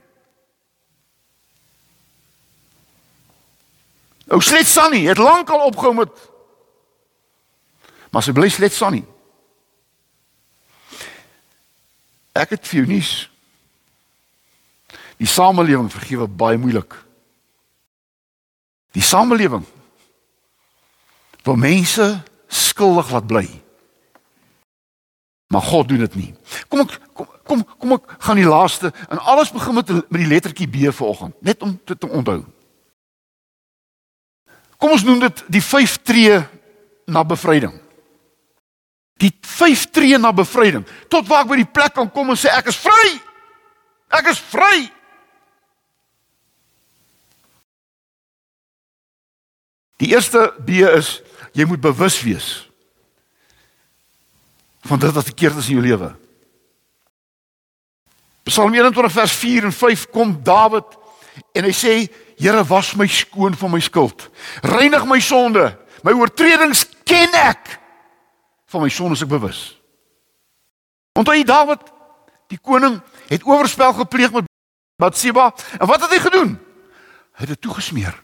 Ou 4.35 4.41
Slet 4.43 4.67
Sunny 4.69 5.05
het 5.07 5.21
lank 5.21 5.51
al 5.51 5.67
opgehou 5.69 5.95
met 5.95 6.15
Maar 8.15 8.23
sy 8.23 8.33
bly 8.35 8.47
Slet 8.53 8.75
Sunny. 8.75 9.03
Ek 12.35 12.55
het 12.55 12.67
vir 12.71 12.85
jou 12.85 12.91
nuus. 12.93 13.13
Die 15.19 15.31
samelewing 15.31 15.91
vergewe 15.91 16.29
baie 16.31 16.59
moeilik. 16.59 16.95
Die 18.95 19.03
samelewing 19.03 19.67
waar 21.45 21.59
mense 21.61 22.07
skuldig 22.49 23.11
laat 23.13 23.27
bly. 23.29 23.45
Maar 25.53 25.67
God 25.67 25.91
doen 25.91 26.07
dit 26.07 26.15
nie. 26.17 26.31
Kom 26.71 26.87
ek 26.87 26.97
kom 27.13 27.29
kom 27.45 27.67
kom 27.79 27.99
ek 27.99 28.15
gaan 28.25 28.41
die 28.41 28.49
laaste 28.49 28.95
en 29.11 29.21
alles 29.21 29.53
begin 29.53 29.77
met 29.77 29.91
met 29.93 30.21
die 30.23 30.31
lettertjie 30.31 30.71
B 30.71 30.89
vanoggend, 30.89 31.35
net 31.43 31.63
om 31.63 31.75
dit 31.85 32.01
te 32.01 32.09
onthou. 32.09 32.41
Kom 34.79 34.95
ons 34.97 35.05
noem 35.05 35.27
dit 35.27 35.45
die 35.53 35.63
5 35.63 35.99
tree 36.07 36.41
na 37.05 37.25
bevryding. 37.27 37.84
Die 39.23 39.31
5 39.41 39.91
tree 39.95 40.19
na 40.19 40.33
bevryding. 40.35 40.85
Tot 41.09 41.29
waar 41.29 41.45
ek 41.45 41.53
by 41.53 41.61
die 41.61 41.71
plek 41.71 41.95
kan 41.95 42.11
kom 42.11 42.33
en 42.33 42.39
sê 42.39 42.51
ek 42.55 42.73
is 42.73 42.81
vry. 42.83 43.07
Ek 44.15 44.31
is 44.33 44.43
vry. 44.51 44.89
Die 50.03 50.11
eerste 50.13 50.51
B 50.59 50.83
is 50.91 51.21
jy 51.55 51.67
moet 51.71 51.83
bewus 51.83 52.19
wees 52.27 52.49
van 54.85 55.01
dit 55.01 55.15
wat 55.17 55.25
verkeerd 55.25 55.57
is 55.57 55.71
in 55.71 55.79
jou 55.79 55.85
lewe. 55.85 56.11
Psalm 58.45 58.75
21 58.75 59.13
vers 59.15 59.37
4 59.41 59.65
en 59.71 59.73
5 59.73 60.03
kom 60.13 60.35
Dawid 60.45 60.99
en 61.57 61.65
hy 61.65 61.73
sê 61.73 61.95
Here 62.35 62.65
was 62.67 62.97
my 62.99 63.07
skoon 63.07 63.55
van 63.55 63.71
my 63.71 63.81
skuld. 63.81 64.27
Reinig 64.67 65.05
my 65.07 65.21
sonde. 65.23 65.69
My 66.03 66.13
oortredings 66.19 66.83
ken 67.07 67.31
ek. 67.39 67.77
Van 68.75 68.83
my 68.83 68.91
sonde 68.91 69.15
is 69.15 69.23
ek 69.23 69.31
bewus. 69.31 69.59
Onthou 71.15 71.37
jy 71.39 71.45
Dawid 71.47 71.83
die 72.51 72.59
koning 72.59 72.97
het 73.29 73.45
oorspel 73.47 73.93
gepleeg 73.95 74.33
met 74.35 74.49
Batseba 74.99 75.53
en 75.79 75.87
wat 75.87 76.03
het 76.03 76.15
hy 76.17 76.19
gedoen? 76.25 76.57
Hy 77.39 77.45
het 77.45 77.53
dit 77.55 77.61
toegesmeer. 77.63 78.17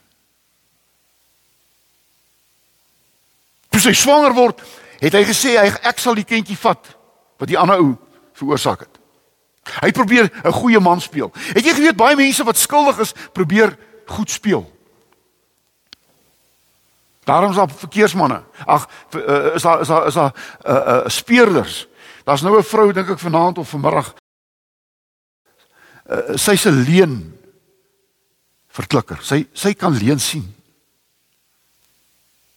Toe 3.71 3.83
sy 3.85 3.95
swanger 3.95 4.35
word, 4.35 4.65
het 4.99 5.15
hy 5.15 5.23
gesê 5.29 5.55
hy 5.55 5.69
ek 5.87 6.03
sal 6.03 6.19
die 6.19 6.27
kindjie 6.27 6.59
vat 6.59 6.97
wat 7.39 7.51
die 7.51 7.59
ander 7.59 7.79
ou 7.79 7.95
veroorsaak 8.35 8.83
het. 8.89 8.99
Hy 9.87 9.93
probeer 9.95 10.33
'n 10.35 10.59
goeie 10.59 10.81
man 10.83 11.01
speel. 11.01 11.31
Het 11.55 11.63
jy 11.65 11.75
geweet 11.79 11.97
baie 11.97 12.17
mense 12.17 12.43
wat 12.45 12.59
skuldig 12.59 12.99
is, 12.99 13.15
probeer 13.33 13.79
goed 14.07 14.31
speel. 14.31 14.67
Daarom 17.31 17.51
is 17.51 17.57
daar 17.57 17.71
verkeersmanne. 17.71 18.43
Ag, 18.65 18.89
uh, 19.15 19.55
is 19.55 19.63
daar 19.63 19.81
is 19.81 19.89
daar 19.89 20.07
is 20.07 20.15
daar 20.15 20.35
uh, 20.67 20.75
uh, 20.75 21.07
speerders. 21.07 21.87
Daar's 22.25 22.41
nou 22.41 22.59
'n 22.59 22.63
vrou 22.63 22.93
dink 22.93 23.09
ek 23.09 23.19
vanaand 23.19 23.59
of 23.59 23.69
vanmiddag. 23.69 24.15
Uh, 26.11 26.35
Sy's 26.35 26.65
'n 26.65 26.83
leen 26.83 27.39
verklikker. 28.69 29.19
Sy 29.23 29.47
sy 29.53 29.75
kan 29.75 29.93
leen 29.93 30.19
sien. 30.19 30.55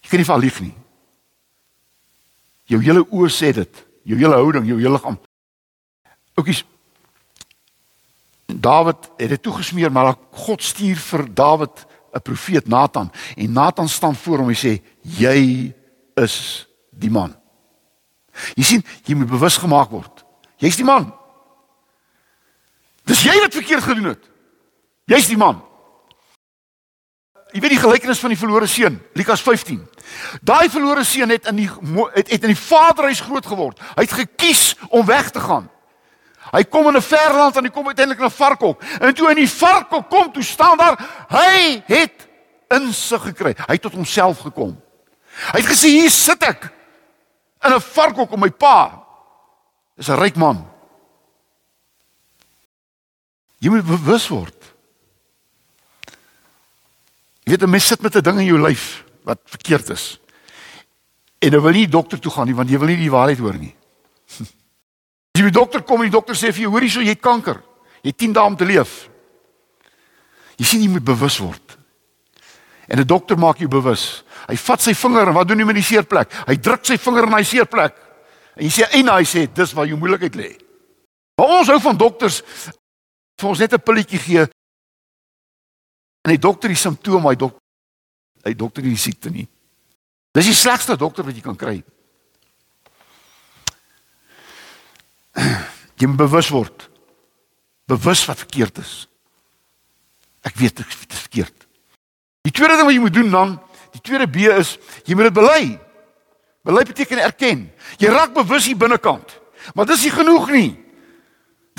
Jy 0.02 0.10
kan 0.10 0.18
nie 0.18 0.26
vir 0.26 0.34
haar 0.34 0.44
lieg 0.44 0.60
nie. 0.60 0.76
Jou 2.64 2.82
hele 2.82 3.06
oë 3.06 3.30
sê 3.30 3.54
dit, 3.54 3.86
jou 4.04 4.18
hele 4.18 4.34
houding, 4.34 4.66
jou 4.68 4.78
hele 4.78 4.92
liggaam. 4.92 5.20
Oukies. 6.34 6.66
Dawid 8.46 9.10
het 9.18 9.30
dit 9.30 9.42
toegesmeer, 9.42 9.92
maar 9.92 10.16
God 10.32 10.64
stuur 10.64 10.98
vir 10.98 11.34
Dawid 11.34 11.86
'n 12.14 12.22
profeet 12.22 12.68
Nathan 12.68 13.12
en 13.36 13.52
Nathan 13.52 13.90
staan 13.90 14.16
voor 14.16 14.38
hom 14.38 14.50
en 14.50 14.56
sê 14.56 14.82
jy 15.02 15.74
is 16.16 16.68
die 16.90 17.12
man. 17.12 17.36
Jy 18.56 18.64
sien, 18.64 18.86
jy 19.06 19.16
moet 19.16 19.30
bewus 19.30 19.58
gemaak 19.58 19.90
word. 19.90 20.26
Jy's 20.58 20.78
die 20.80 20.86
man. 20.86 21.12
Dis 23.06 23.24
jy 23.26 23.36
wat 23.42 23.54
verkeerd 23.54 23.84
gedoen 23.84 24.14
het. 24.14 24.30
Jy's 25.06 25.28
die 25.28 25.38
man. 25.38 25.62
Jy 27.54 27.62
weet 27.62 27.76
die 27.76 27.84
gelykenis 27.84 28.22
van 28.22 28.32
die 28.34 28.40
verlore 28.40 28.68
seun, 28.68 28.96
Lukas 29.14 29.42
15. 29.46 29.82
Daai 30.42 30.70
verlore 30.74 31.04
seun 31.06 31.30
het 31.30 31.46
in 31.52 31.60
die 31.62 31.68
het, 31.70 32.32
het 32.32 32.42
in 32.42 32.54
die 32.54 32.58
vaderhuis 32.58 33.22
groot 33.22 33.46
geword. 33.46 33.82
Hy 33.94 34.08
het 34.08 34.16
gekies 34.24 34.74
om 34.90 35.06
weg 35.06 35.30
te 35.32 35.44
gaan. 35.44 35.70
Hy 36.54 36.64
kom 36.70 36.88
in 36.88 36.98
'n 36.98 37.02
ver 37.02 37.34
land 37.34 37.58
en 37.58 37.64
hy 37.64 37.70
kom 37.70 37.88
uiteindelik 37.88 38.22
na 38.22 38.30
Varkhok. 38.30 38.84
En 39.02 39.14
toe 39.14 39.30
in 39.30 39.36
die 39.36 39.50
Varkhok 39.50 40.10
kom, 40.10 40.32
toe 40.32 40.44
staan 40.44 40.78
daar 40.78 40.98
hy 41.30 41.82
het 41.88 42.28
insig 42.70 43.22
gekry. 43.22 43.56
Hy 43.58 43.74
het 43.74 43.82
tot 43.82 43.94
homself 43.94 44.40
gekom. 44.40 44.78
Hy 45.52 45.60
het 45.60 45.70
gesê 45.70 45.90
hier 45.90 46.12
sit 46.12 46.44
ek 46.44 46.70
in 47.66 47.74
'n 47.74 47.82
Varkhok 47.82 48.32
om 48.32 48.40
my 48.40 48.52
pa. 48.52 49.04
Dis 49.96 50.10
'n 50.10 50.20
ryk 50.20 50.36
man. 50.36 50.70
Jy 53.60 53.70
moet 53.70 53.86
bewus 53.86 54.28
word. 54.28 54.74
Jy 57.44 57.52
weet 57.52 57.64
'n 57.64 57.70
mens 57.70 57.88
sit 57.88 58.02
met 58.02 58.16
'n 58.16 58.22
ding 58.22 58.40
in 58.40 58.46
jou 58.46 58.60
lyf 58.60 59.04
wat 59.24 59.40
verkeerd 59.46 59.90
is. 59.90 60.20
En 61.40 61.52
jy 61.52 61.62
wil 61.62 61.72
nie 61.72 61.88
dokter 61.88 62.20
toe 62.20 62.32
gaan 62.32 62.46
nie 62.46 62.56
want 62.56 62.70
jy 62.70 62.78
wil 62.78 62.88
nie 62.88 62.98
die 62.98 63.12
waarheid 63.12 63.40
hoor 63.40 63.58
nie. 63.58 63.76
Jy 65.34 65.48
by 65.48 65.54
dokter 65.54 65.82
kom 65.82 66.04
en 66.04 66.10
die 66.10 66.14
dokter 66.14 66.38
sê 66.38 66.52
vir 66.54 66.68
jou, 66.68 66.74
hoorie 66.76 66.92
so 66.94 67.02
jy 67.02 67.16
het 67.16 67.22
kanker. 67.24 67.62
Jy 68.04 68.12
het 68.12 68.20
10 68.22 68.34
dae 68.36 68.46
om 68.46 68.58
te 68.58 68.68
leef. 68.70 69.10
Jy 70.60 70.66
sien 70.66 70.84
jy 70.84 70.92
moet 70.94 71.06
bewus 71.06 71.40
word. 71.42 71.78
En 72.88 73.00
'n 73.00 73.08
dokter 73.08 73.38
maak 73.38 73.58
jou 73.58 73.68
bewus. 73.68 74.24
Hy 74.48 74.56
vat 74.56 74.82
sy 74.82 74.94
vinger 74.94 75.28
en 75.28 75.34
wat 75.34 75.48
doen 75.48 75.60
hy 75.60 75.66
met 75.66 75.76
die 75.76 75.84
seerplek? 75.84 76.32
Hy 76.48 76.56
druk 76.56 76.86
sy 76.86 76.98
vinger 76.98 77.24
in 77.24 77.32
daai 77.32 77.44
seerplek. 77.44 77.96
En 78.56 78.66
jy 78.66 78.70
sê 78.70 78.88
en 78.92 79.08
hy 79.08 79.24
sê 79.24 79.48
dis 79.54 79.74
waar 79.74 79.88
jou 79.88 79.98
moeilikheid 79.98 80.36
lê. 80.36 80.58
Maar 81.38 81.60
ons 81.60 81.68
hou 81.68 81.80
van 81.80 81.98
dokters 81.98 82.44
vir 83.40 83.50
ons 83.50 83.60
net 83.60 83.74
'n 83.74 83.80
pilletjie 83.80 84.20
gee. 84.20 84.42
En 86.24 86.30
die 86.30 86.38
dokter 86.38 86.70
die 86.70 86.78
simptome, 86.78 87.30
hy 87.30 87.36
dokter 87.36 87.60
hy 88.44 88.54
dokter 88.54 88.84
die 88.84 88.98
siekte 88.98 89.30
nie. 89.30 89.48
Dis 90.34 90.46
die 90.46 90.54
slegste 90.58 90.98
dokter 90.98 91.24
wat 91.24 91.36
jy 91.36 91.42
kan 91.42 91.56
kry. 91.56 91.84
Jy 96.00 96.08
moet 96.08 96.18
bewus 96.18 96.50
word. 96.54 96.90
Bewus 97.90 98.26
wat 98.26 98.38
verkeerd 98.46 98.78
is. 98.78 98.94
Ek 100.44 100.56
weet 100.60 100.76
dit 100.82 101.14
is 101.14 101.24
verkeerd. 101.24 101.68
Die 102.44 102.52
tweede 102.52 102.76
ding 102.76 102.88
wat 102.90 102.96
jy 102.96 103.00
moet 103.00 103.16
doen 103.16 103.30
dan, 103.32 103.52
die 103.96 104.02
tweede 104.04 104.28
B 104.28 104.50
is 104.52 104.74
jy 105.08 105.16
moet 105.16 105.30
dit 105.30 105.36
bely. 105.38 105.62
Bely 106.68 106.84
beteken 106.88 107.22
erken. 107.24 107.62
Jy 108.00 108.12
raak 108.12 108.34
bewus 108.36 108.68
hier 108.68 108.80
binnekant. 108.80 109.38
Maar 109.76 109.88
dis 109.88 110.04
nie 110.04 110.12
genoeg 110.12 110.50
nie. 110.52 110.72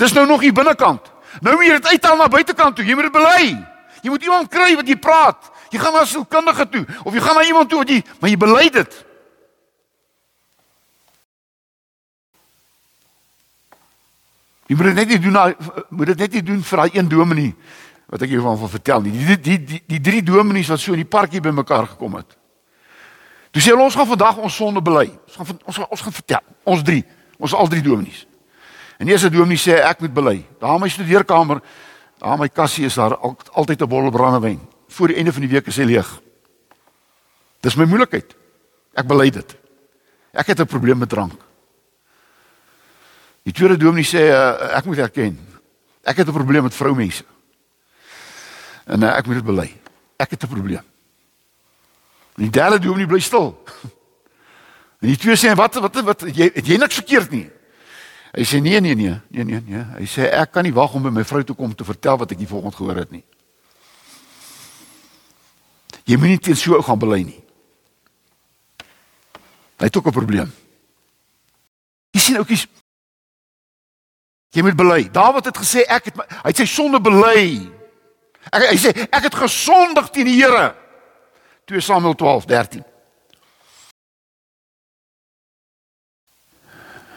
Dis 0.01 0.13
nou 0.17 0.25
nog 0.25 0.41
hier 0.41 0.53
binnekant. 0.53 1.11
Nou 1.45 1.53
moet 1.55 1.69
jy 1.69 1.77
dit 1.77 1.91
uithaal 1.93 2.17
na 2.17 2.29
buitekant 2.31 2.77
toe. 2.77 2.85
Jy 2.85 2.97
moet 2.97 3.09
dit 3.09 3.15
bely. 3.15 3.43
Jy 4.01 4.13
moet 4.13 4.25
iemand 4.25 4.49
kry 4.53 4.71
wat 4.77 4.89
jy 4.89 4.97
praat. 5.01 5.51
Jy 5.73 5.81
gaan 5.81 5.93
na 5.93 6.01
'n 6.01 6.09
sielkundige 6.09 6.65
toe 6.69 6.85
of 7.03 7.13
jy 7.13 7.21
gaan 7.21 7.35
na 7.35 7.43
iemand 7.43 7.69
toe 7.69 7.79
wat 7.79 7.89
jy 7.89 8.03
maar 8.19 8.29
jy 8.29 8.37
bely 8.37 8.69
dit. 8.69 9.05
Jy 14.65 14.75
moet 14.75 14.85
dit 14.89 14.95
net 14.97 15.07
nie 15.13 15.19
doen 15.19 15.55
moet 15.89 16.07
dit 16.07 16.17
net 16.17 16.33
nie 16.33 16.43
doen 16.43 16.63
vir 16.63 16.81
daai 16.81 16.97
een 16.97 17.09
dominee 17.09 17.53
wat 18.09 18.21
ek 18.25 18.29
jou 18.33 18.41
van 18.41 18.57
wil 18.57 18.69
vertel 18.69 19.01
nie. 19.01 19.11
Die 19.13 19.37
die 19.41 19.57
die 19.65 19.81
die 19.95 20.01
drie 20.01 20.21
dominees 20.25 20.69
wat 20.69 20.81
so 20.81 20.93
in 20.93 21.01
die 21.01 21.09
parkie 21.09 21.41
bymekaar 21.41 21.87
gekom 21.93 22.17
het. 22.19 22.37
Toe 23.51 23.61
sê 23.63 23.71
hulle 23.73 23.85
ons 23.85 23.95
gaan 23.97 24.09
vandag 24.09 24.37
ons 24.37 24.55
sonde 24.55 24.81
bely. 24.81 25.07
Ons 25.27 25.37
gaan 25.37 25.59
ons 25.63 25.77
gaan, 25.79 25.89
ons 25.89 26.05
gaan 26.05 26.15
vertel. 26.17 26.45
Ons 26.63 26.83
drie, 26.85 27.03
ons 27.37 27.53
al 27.53 27.69
drie 27.71 27.83
dominees. 27.85 28.25
En 28.97 29.09
eerste 29.09 29.29
dominee 29.33 29.61
sê 29.61 29.77
ek 29.81 30.01
moet 30.05 30.13
bely. 30.13 30.37
Daar 30.61 30.77
in 30.77 30.85
my 30.85 30.89
studeerkamer, 30.89 31.61
daar 32.21 32.39
my 32.41 32.49
kassie 32.49 32.85
is 32.85 32.97
daar 32.97 33.17
al, 33.17 33.37
altyd 33.53 33.81
'n 33.81 33.89
bottel 33.89 34.11
brandewyn. 34.11 34.59
Voor 34.87 35.07
die 35.07 35.17
einde 35.17 35.33
van 35.33 35.41
die 35.41 35.49
week 35.49 35.67
is 35.67 35.77
hy 35.77 35.83
leeg. 35.83 36.21
Dis 37.61 37.75
my 37.75 37.85
moeilikheid. 37.85 38.35
Ek 38.93 39.07
bely 39.07 39.29
dit. 39.29 39.55
Ek 40.33 40.47
het 40.47 40.59
'n 40.59 40.65
probleem 40.65 40.97
met 40.97 41.09
drank. 41.09 41.44
Die 43.45 43.53
tweede 43.53 43.77
dominee 43.77 44.07
sê 44.07 44.25
uh, 44.33 44.73
ek 44.77 44.87
moet 44.89 45.03
erken. 45.05 45.37
Ek 46.01 46.17
het 46.17 46.27
'n 46.27 46.33
probleem 46.33 46.63
met 46.63 46.73
vroumense. 46.73 47.23
En 48.85 49.01
uh, 49.01 49.17
ek 49.17 49.25
moet 49.25 49.35
dit 49.41 49.45
bely. 49.45 49.69
Ek 50.17 50.29
het 50.29 50.43
'n 50.43 50.47
probleem. 50.47 50.85
En 52.35 52.41
die 52.43 52.49
derde 52.49 52.79
dominee 52.79 53.07
bly 53.07 53.19
stil. 53.19 53.53
En 55.03 55.11
die 55.11 55.19
twee 55.19 55.35
sê 55.37 55.51
wat 55.53 55.75
wat 55.75 55.95
wat 56.01 56.21
jy 56.33 56.49
het 56.55 56.65
jy 56.65 56.77
niks 56.79 56.95
verkeerd 56.97 57.29
nie. 57.29 57.45
Hy 58.33 58.43
sê 58.47 58.61
nee 58.63 58.79
nee 58.81 58.95
nee, 58.95 59.13
nee 59.29 59.43
nee 59.43 59.61
nee. 59.61 59.83
Hy 59.99 60.05
sê 60.09 60.25
ek 60.31 60.51
kan 60.55 60.63
nie 60.63 60.73
wag 60.73 60.95
om 60.97 61.03
by 61.03 61.11
my 61.13 61.23
vrou 61.23 61.43
toe 61.43 61.55
kom 61.55 61.75
te 61.75 61.85
vertel 61.85 62.17
wat 62.17 62.31
ek 62.31 62.39
die 62.41 62.47
volgende 62.47 62.75
gehoor 62.75 62.97
het 63.03 63.11
nie. 63.11 63.23
Jy 66.09 66.17
moet 66.17 66.33
nie 66.33 66.39
teen 66.39 66.57
so 66.57 66.81
gaan 66.81 66.99
bely 66.99 67.21
nie. 67.21 67.37
Hy 69.77 69.85
het 69.91 69.97
ook 69.97 70.07
'n 70.07 70.17
probleem. 70.17 70.51
Jy 72.11 72.19
sien 72.19 72.37
oukies, 72.37 72.67
Jy 74.55 74.63
moet 74.63 74.75
bely. 74.79 75.01
Dawid 75.11 75.49
het 75.49 75.57
gesê 75.59 75.83
ek 75.83 76.11
het 76.11 76.19
hy 76.23 76.47
het 76.47 76.59
sy 76.63 76.67
sonde 76.69 77.01
bely. 77.03 77.67
Ek 78.55 78.69
hy 78.71 78.77
sê 78.79 78.93
ek 79.09 79.27
het 79.27 79.35
gesondig 79.35 80.07
teen 80.15 80.29
die 80.29 80.37
Here. 80.39 80.71
2 81.67 81.81
Samuel 81.83 82.15
12:13. 82.15 82.85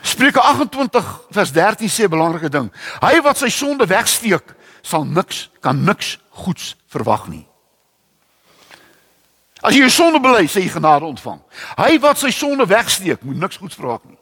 Spreuke 0.02 0.40
28 0.40 1.20
vers 1.30 1.52
13 1.52 1.88
sê 1.88 2.02
'n 2.04 2.10
belangrike 2.10 2.48
ding. 2.48 2.72
Hy 3.00 3.20
wat 3.22 3.38
sy 3.38 3.48
sonde 3.48 3.86
wegsteek, 3.86 4.54
sal 4.82 5.04
niks 5.04 5.50
kan 5.60 5.84
niks 5.84 6.18
goeds 6.30 6.76
verwag 6.86 7.28
nie. 7.28 7.46
As 9.62 9.74
jy 9.74 9.80
jou 9.80 9.90
sonde 9.90 10.20
bely, 10.20 10.46
sê 10.46 10.62
jy 10.62 10.68
genade 10.68 11.04
ontvang. 11.04 11.40
Hy 11.76 11.98
wat 11.98 12.18
sy 12.18 12.30
sonde 12.30 12.66
wegsteek, 12.66 13.22
moet 13.22 13.36
niks 13.36 13.56
goeds 13.56 13.74
verwag 13.74 14.00
nie. 14.04 14.17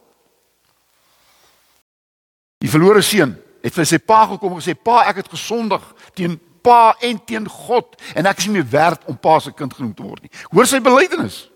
Die 2.59 2.71
verlore 2.71 3.03
seun 3.03 3.37
het 3.62 3.75
vir 3.75 3.88
sy 3.88 3.99
pa 3.99 4.27
gekom 4.27 4.55
en 4.55 4.61
gesê: 4.62 4.75
"Pa, 4.75 5.05
ek 5.09 5.16
het 5.16 5.29
gesondig 5.29 5.83
teen 6.14 6.40
pa 6.62 6.97
en 7.01 7.25
teen 7.25 7.49
God 7.49 7.97
en 8.14 8.27
ek 8.27 8.38
is 8.38 8.47
nie 8.47 8.59
meer 8.59 8.71
werd 8.71 9.05
om 9.07 9.19
pa 9.19 9.38
se 9.38 9.53
kind 9.53 9.75
genoem 9.75 9.95
te 9.95 10.03
word 10.03 10.23
nie." 10.23 10.31
Hoor 10.51 10.66
sy 10.66 10.81
belydenis. 10.81 11.51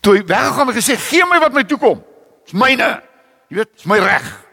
Toe 0.00 0.16
hy 0.16 0.24
weggegaan 0.24 0.66
het 0.66 0.76
gesê: 0.76 0.96
"Gee 0.96 1.24
my 1.30 1.38
wat 1.38 1.52
my 1.52 1.64
toekom. 1.64 2.02
Dis 2.44 2.52
myne. 2.52 3.02
Jy 3.48 3.56
weet, 3.56 3.72
dis 3.74 3.84
my 3.84 3.98
reg." 3.98 4.44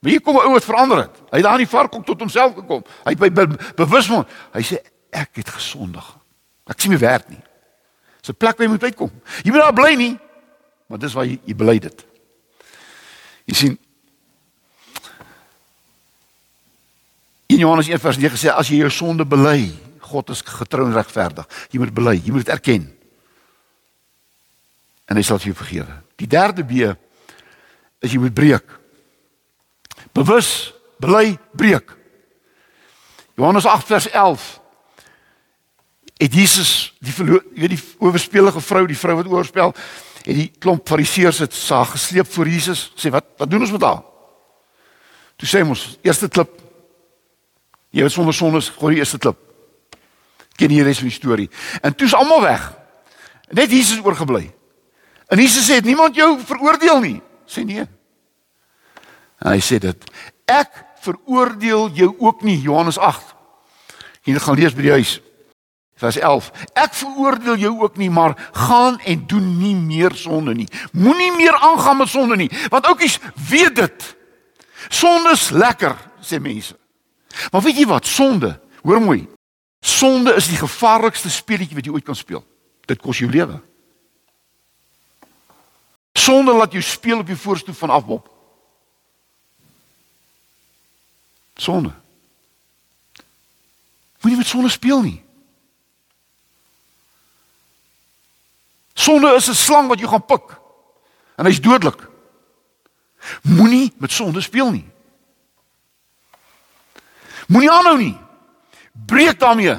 Maar 0.00 0.10
hier 0.10 0.20
kom 0.20 0.36
'n 0.36 0.46
ou 0.46 0.52
wat 0.52 0.64
verander 0.64 0.98
het. 0.98 1.16
Hy 1.30 1.36
het 1.36 1.42
daar 1.42 1.58
in 1.60 1.66
die 1.66 1.76
vark 1.76 1.90
kom 1.90 2.04
tot 2.04 2.18
homself 2.18 2.54
gekom. 2.54 2.84
Hy 3.04 3.10
het 3.10 3.18
by 3.18 3.30
be, 3.30 3.46
bewus 3.76 4.06
word. 4.06 4.28
Hy 4.52 4.62
sê: 4.62 4.78
"Ek 5.10 5.30
het 5.32 5.48
gesondig. 5.48 6.16
Ek 6.66 6.78
is 6.78 6.84
nie 6.84 6.90
meer 6.90 7.08
werd 7.08 7.28
nie." 7.28 7.42
Dis 8.20 8.30
'n 8.30 8.36
plek 8.36 8.56
waar 8.56 8.66
jy 8.66 8.72
moet 8.72 8.82
uitkom. 8.82 9.10
Jy 9.42 9.50
moet 9.50 9.60
daar 9.60 9.72
bly 9.72 9.94
nie, 9.94 10.18
maar 10.86 10.98
dis 10.98 11.12
waar 11.12 11.24
jy, 11.24 11.40
jy 11.44 11.54
bely 11.54 11.78
dit. 11.78 12.06
Jy 13.44 13.54
sien, 13.54 13.78
In 17.60 17.66
Johannes 17.66 17.88
1:9 17.88 18.38
sê 18.40 18.48
as 18.48 18.70
jy 18.72 18.78
jou 18.80 18.88
sonde 18.88 19.26
bely, 19.28 19.68
God 20.00 20.30
is 20.32 20.40
getrou 20.40 20.86
en 20.88 20.94
regverdig. 20.96 21.44
Jy 21.68 21.80
moet 21.82 21.90
bely, 21.92 22.14
jy 22.16 22.32
moet 22.32 22.46
dit 22.46 22.52
erken. 22.54 22.86
En 25.04 25.18
hy 25.18 25.22
sal 25.22 25.36
jou 25.44 25.52
vergewe. 25.52 25.92
Die 26.16 26.26
derde 26.26 26.64
B 26.64 26.88
is 28.00 28.14
jy 28.14 28.20
moet 28.22 28.32
breek. 28.32 28.64
Bewus 30.16 30.72
bely, 31.04 31.36
breek. 31.52 31.92
Johannes 33.36 33.68
8:11 33.68 34.56
Het 36.16 36.34
Jesus 36.34 36.94
die 37.00 37.12
verloor, 37.12 37.44
weet 37.56 37.76
die 37.76 37.84
oorspelige 37.98 38.60
vrou, 38.60 38.86
die 38.86 38.96
vrou 38.96 39.16
wat 39.16 39.28
oorspel, 39.28 39.74
het 40.24 40.36
die 40.36 40.50
klomp 40.58 40.88
fariseërs 40.88 41.38
het 41.44 41.54
saag 41.54 41.92
gesleep 41.92 42.28
voor 42.28 42.48
Jesus, 42.48 42.92
sê 42.96 43.12
wat 43.12 43.24
wat 43.36 43.50
doen 43.50 43.60
ons 43.60 43.72
met 43.72 43.84
haar? 43.84 44.02
Toe 45.36 45.48
sê 45.48 45.64
ons, 45.64 45.84
eerste 46.04 46.28
klip 46.28 46.59
Jy 47.90 48.06
het 48.06 48.14
sonder 48.14 48.34
sondes 48.34 48.70
gooi 48.76 48.94
die 48.94 49.02
eerste 49.02 49.18
klip. 49.18 49.38
Ken 50.56 50.70
die 50.70 50.82
res 50.84 51.00
van 51.00 51.08
die 51.08 51.16
storie? 51.16 51.48
En 51.82 51.94
toe's 51.96 52.14
almal 52.14 52.42
weg. 52.44 52.66
Net 53.50 53.72
Jesus 53.72 54.02
oorgebly. 54.04 54.50
En 55.30 55.38
Jesus 55.38 55.66
sê 55.66 55.80
niemand 55.82 56.14
jou 56.18 56.36
veroordeel 56.46 57.00
nie. 57.00 57.16
Sê 57.46 57.64
nee. 57.66 57.86
En 59.40 59.54
hy 59.54 59.60
sê 59.64 59.80
dit. 59.82 60.06
Ek 60.50 60.70
veroordeel 61.00 61.90
jou 61.96 62.12
ook 62.18 62.44
nie 62.46 62.58
Johannes 62.60 62.98
8. 62.98 63.34
Jy 64.28 64.38
gaan 64.38 64.58
lees 64.58 64.76
by 64.76 64.84
die 64.84 64.96
huis. 64.98 65.16
Vers 66.00 66.16
11. 66.16 66.50
Ek 66.80 66.94
veroordeel 66.96 67.58
jou 67.60 67.72
ook 67.82 67.98
nie, 68.00 68.10
maar 68.10 68.36
gaan 68.56 68.98
en 69.04 69.24
doen 69.28 69.48
nie 69.60 69.74
meer 69.76 70.14
sonde 70.16 70.54
nie. 70.56 70.68
Moenie 70.92 71.32
meer 71.36 71.56
aangaan 71.56 72.00
met 72.00 72.08
sonde 72.08 72.36
nie, 72.40 72.50
want 72.72 72.86
oukies 72.88 73.18
weet 73.50 73.74
dit. 73.76 74.06
Sonde 74.88 75.34
is 75.36 75.50
lekker, 75.52 75.96
sê 76.24 76.40
mense. 76.40 76.76
Maar 77.50 77.62
weet 77.62 77.76
jy 77.76 77.86
wat? 77.86 78.06
Sonde, 78.06 78.60
hoor 78.82 79.00
mooi. 79.00 79.28
Sonde 79.80 80.34
is 80.34 80.48
die 80.48 80.60
gevaarlikste 80.60 81.30
speletjie 81.30 81.74
wat 81.74 81.84
jy 81.84 81.92
ooit 81.92 82.04
kan 82.04 82.16
speel. 82.16 82.44
Dit 82.86 83.00
kos 83.02 83.18
jou 83.18 83.30
lewe. 83.30 83.60
Sonde 86.12 86.52
laat 86.52 86.72
jou 86.72 86.82
speel 86.82 87.18
op 87.18 87.26
die 87.26 87.36
voorstoep 87.36 87.76
van 87.76 87.90
afbop. 87.90 88.28
Sonde. 91.54 91.92
Moenie 94.20 94.38
met 94.38 94.48
sonde 94.48 94.68
speel 94.68 95.02
nie. 95.02 95.22
Sonde 98.94 99.34
is 99.34 99.48
'n 99.48 99.54
slang 99.54 99.88
wat 99.88 99.98
jy 99.98 100.06
gaan 100.06 100.24
pik. 100.24 100.60
En 101.36 101.44
hy's 101.44 101.60
dodelik. 101.60 102.08
Moenie 103.42 103.92
met 103.96 104.12
sonde 104.12 104.40
speel 104.40 104.70
nie. 104.70 104.89
Moenie 107.50 107.70
aanhou 107.70 107.96
nie. 107.98 108.14
Breek 109.06 109.38
daarmee. 109.38 109.78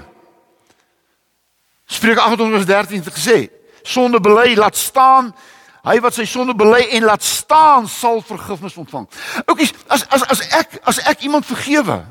Spreek 1.86 2.18
28:13 2.18 3.04
het 3.04 3.14
gesê, 3.14 3.50
sonde 3.82 4.20
bely 4.20 4.56
laat 4.56 4.76
staan, 4.76 5.36
hy 5.84 6.00
wat 6.00 6.14
sy 6.14 6.26
sonde 6.26 6.56
bely 6.56 6.82
en 6.98 7.04
laat 7.04 7.24
staan 7.24 7.88
sal 7.88 8.22
vergifnis 8.22 8.78
ontvang. 8.78 9.08
Oukies, 9.46 9.74
as 9.88 10.06
as 10.08 10.24
as 10.28 10.42
ek 10.56 10.80
as 10.84 11.00
ek 11.00 11.24
iemand 11.28 11.46
vergewe. 11.46 12.04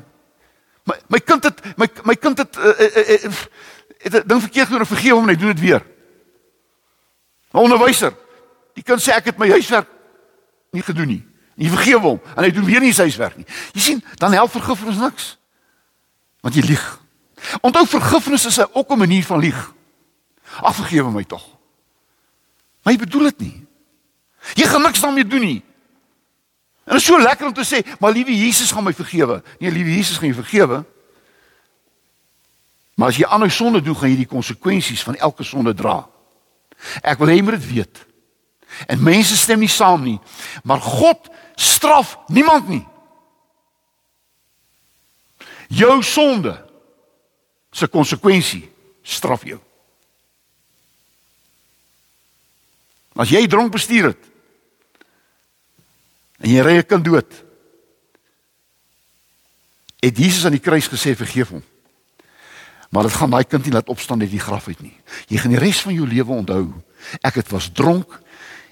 My 0.85 0.97
my 1.07 1.19
kind 1.19 1.43
het 1.43 1.61
my 1.77 1.87
my 2.03 2.15
kind 2.15 2.37
het 2.37 2.57
uh, 2.57 2.73
uh, 2.79 3.09
uh, 3.25 3.31
het 4.01 4.27
ding 4.27 4.41
verkeerd 4.41 4.65
gedoen 4.65 4.85
en 4.85 4.93
vergewe 4.93 5.15
hom 5.15 5.29
en 5.29 5.33
hy 5.35 5.39
doen 5.39 5.53
dit 5.53 5.65
weer. 5.69 5.85
'n 7.53 7.57
Onderwyser. 7.57 8.13
Die 8.73 8.83
kind 8.83 9.01
sê 9.01 9.13
ek 9.13 9.25
het 9.25 9.37
my 9.37 9.49
huiswerk 9.49 9.87
nie 10.71 10.81
gedoen 10.81 11.07
nie. 11.07 11.23
En 11.57 11.63
jy 11.65 11.69
vergewe 11.69 12.07
hom 12.07 12.19
en 12.35 12.43
hy 12.43 12.51
doen 12.51 12.65
weer 12.65 12.81
nie 12.81 12.93
sy 12.93 13.09
huiswerk 13.09 13.37
nie. 13.37 13.45
Jy 13.73 13.81
sien, 13.81 14.03
dan 14.17 14.33
help 14.33 14.51
vergifnis 14.51 14.97
niks. 14.97 15.37
Want 16.41 16.55
jy 16.55 16.65
lieg. 16.65 16.85
Onthou 17.61 17.85
vergifnis 17.87 18.45
is 18.45 18.59
ook 18.73 18.91
'n 18.91 18.97
manier 18.97 19.23
van 19.25 19.39
lieg. 19.39 19.73
Ag 20.61 20.75
vergewe 20.75 21.11
my 21.11 21.23
tog. 21.23 21.45
Maar 22.83 22.93
jy 22.93 22.99
bedoel 22.99 23.23
dit 23.23 23.39
nie. 23.39 23.67
Jy 24.53 24.65
gaan 24.65 24.81
niks 24.81 25.01
daarmee 25.01 25.27
doen 25.27 25.39
nie. 25.39 25.63
En 26.83 26.97
dit 26.97 27.01
is 27.01 27.05
so 27.05 27.19
lekker 27.19 27.47
om 27.47 27.53
te 27.53 27.65
sê, 27.65 27.97
maar 27.99 28.11
liewe 28.11 28.37
Jesus 28.37 28.71
gaan 28.71 28.83
my 28.83 28.93
vergewe. 28.93 29.43
Nee, 29.59 29.71
liewe 29.71 29.95
Jesus 29.95 30.17
gaan 30.17 30.33
jou 30.33 30.41
vergewe. 30.41 30.85
Maar 32.95 33.07
as 33.07 33.17
jy 33.17 33.25
aanhou 33.25 33.49
sonde 33.49 33.81
doen, 33.81 33.95
gaan 33.95 34.09
jy 34.09 34.15
die 34.15 34.29
konsekwensies 34.29 35.03
van 35.03 35.15
elke 35.15 35.43
sonde 35.43 35.73
dra. 35.73 36.03
Ek 37.01 37.21
wil 37.21 37.31
hê 37.31 37.37
jy 37.37 37.45
moet 37.45 37.59
dit 37.59 37.69
weet. 37.73 38.01
En 38.87 39.03
mense 39.03 39.37
stem 39.37 39.59
nie 39.59 39.71
saam 39.71 40.03
nie, 40.03 40.19
maar 40.63 40.81
God 40.81 41.29
straf 41.55 42.17
niemand 42.27 42.69
nie. 42.69 42.83
Jou 45.71 46.01
sonde 46.03 46.53
se 47.71 47.87
konsekwensie 47.87 48.65
straf 49.07 49.45
jou. 49.47 49.59
As 53.15 53.31
jy 53.31 53.45
dronk 53.47 53.71
bestuur 53.71 54.11
het 54.11 54.27
en 56.41 56.49
jy 56.49 56.61
ry 56.65 56.75
'n 56.79 56.87
kind 56.87 57.05
dood, 57.05 57.31
het 60.01 60.17
Jesus 60.17 60.45
aan 60.45 60.57
die 60.57 60.65
kruis 60.65 60.87
gesê 60.87 61.15
vergeef 61.15 61.49
hom. 61.49 61.63
Maar 62.89 63.03
dit 63.03 63.13
gaan 63.13 63.29
daai 63.29 63.45
kind 63.45 63.63
nie 63.63 63.73
laat 63.73 63.89
opstaan 63.89 64.21
uit 64.21 64.31
die 64.31 64.39
graf 64.39 64.67
uit 64.67 64.81
nie. 64.81 64.97
Jy 65.27 65.37
gaan 65.37 65.51
die 65.51 65.59
res 65.59 65.81
van 65.81 65.93
jou 65.93 66.07
lewe 66.07 66.31
onthou. 66.31 66.73
Ek 67.21 67.35
het 67.35 67.49
was 67.49 67.69
dronk 67.71 68.21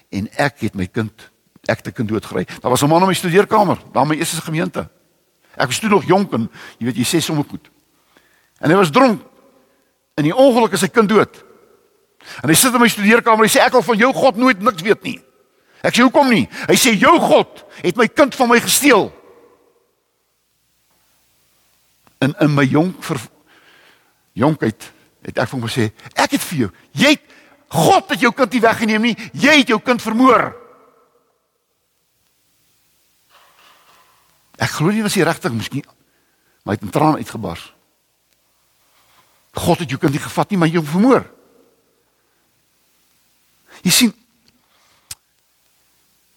en 0.10 0.28
ek 0.36 0.60
het 0.60 0.76
my 0.76 0.88
kind 0.88 1.30
ek 1.66 1.78
het 1.78 1.88
'n 1.88 1.94
kind 1.94 2.10
doodgery. 2.10 2.46
Daar 2.62 2.72
was 2.72 2.82
'n 2.82 2.90
man 2.90 3.02
in 3.02 3.08
my 3.08 3.14
studeerkamer, 3.14 3.78
daar 3.94 4.08
my 4.08 4.16
eerste 4.16 4.42
gemeente. 4.42 4.90
Ek 5.58 5.72
was 5.72 5.80
toe 5.80 5.90
nog 5.90 6.08
jonk 6.08 6.34
en 6.38 6.50
jy 6.78 6.90
weet 6.90 7.02
jy 7.02 7.08
sê 7.08 7.22
sommer 7.24 7.48
goed. 7.50 7.70
En 8.60 8.70
hy 8.72 8.78
was 8.78 8.92
dronk. 8.92 9.24
In 10.20 10.28
die 10.28 10.36
ongeluk 10.36 10.76
is 10.76 10.84
sy 10.84 10.90
kind 10.92 11.10
dood. 11.10 11.40
En 12.44 12.52
hy 12.52 12.58
sit 12.58 12.76
in 12.76 12.82
my 12.82 12.90
studeerkamer 12.92 13.46
en 13.46 13.48
hy 13.48 13.54
sê 13.54 13.64
ek 13.64 13.78
wil 13.78 13.86
van 13.88 14.02
jou 14.02 14.12
God 14.16 14.40
nooit 14.40 14.62
niks 14.64 14.86
weet 14.86 15.06
nie. 15.08 15.18
Ek 15.86 15.96
sê 15.96 16.04
hoekom 16.04 16.28
nie? 16.32 16.46
Hy 16.68 16.76
sê 16.76 16.94
jou 17.00 17.16
God 17.24 17.64
het 17.80 17.98
my 18.00 18.10
kind 18.12 18.36
van 18.36 18.52
my 18.52 18.60
gesteel. 18.64 19.08
In 22.20 22.36
in 22.44 22.52
my 22.52 22.66
jonk 22.68 23.00
ver 23.04 23.22
jonkheid 24.36 24.90
het 25.24 25.40
ek 25.40 25.48
vir 25.50 25.56
hom 25.56 25.68
gesê 25.68 25.90
ek 26.16 26.36
het 26.36 26.44
vir 26.52 26.66
jou. 26.66 26.72
Jy 27.00 27.16
het 27.16 27.38
God 27.70 28.10
het 28.12 28.24
jou 28.26 28.32
kind 28.36 28.52
nie 28.54 28.64
weggeneem 28.64 29.08
nie. 29.08 29.16
Jy 29.38 29.60
het 29.62 29.72
jou 29.72 29.80
kind 29.80 30.02
vermoor. 30.02 30.50
Ek 34.60 34.76
glo 34.76 34.92
nie 34.92 35.04
was 35.06 35.16
hy 35.16 35.24
regtig 35.24 35.56
miskien 35.56 35.88
maar 36.70 36.78
hy 36.78 36.82
het 36.82 36.90
'n 36.90 36.98
traan 36.98 37.16
uitgebars. 37.16 37.74
God 39.52 39.80
het 39.80 39.90
jou 39.90 40.00
kind 40.00 40.12
nie 40.12 40.22
gevat 40.22 40.50
nie, 40.50 40.58
maar 40.58 40.68
jou 40.68 40.86
vermoor. 40.86 41.32
Jy 43.82 43.92
sien 43.92 44.14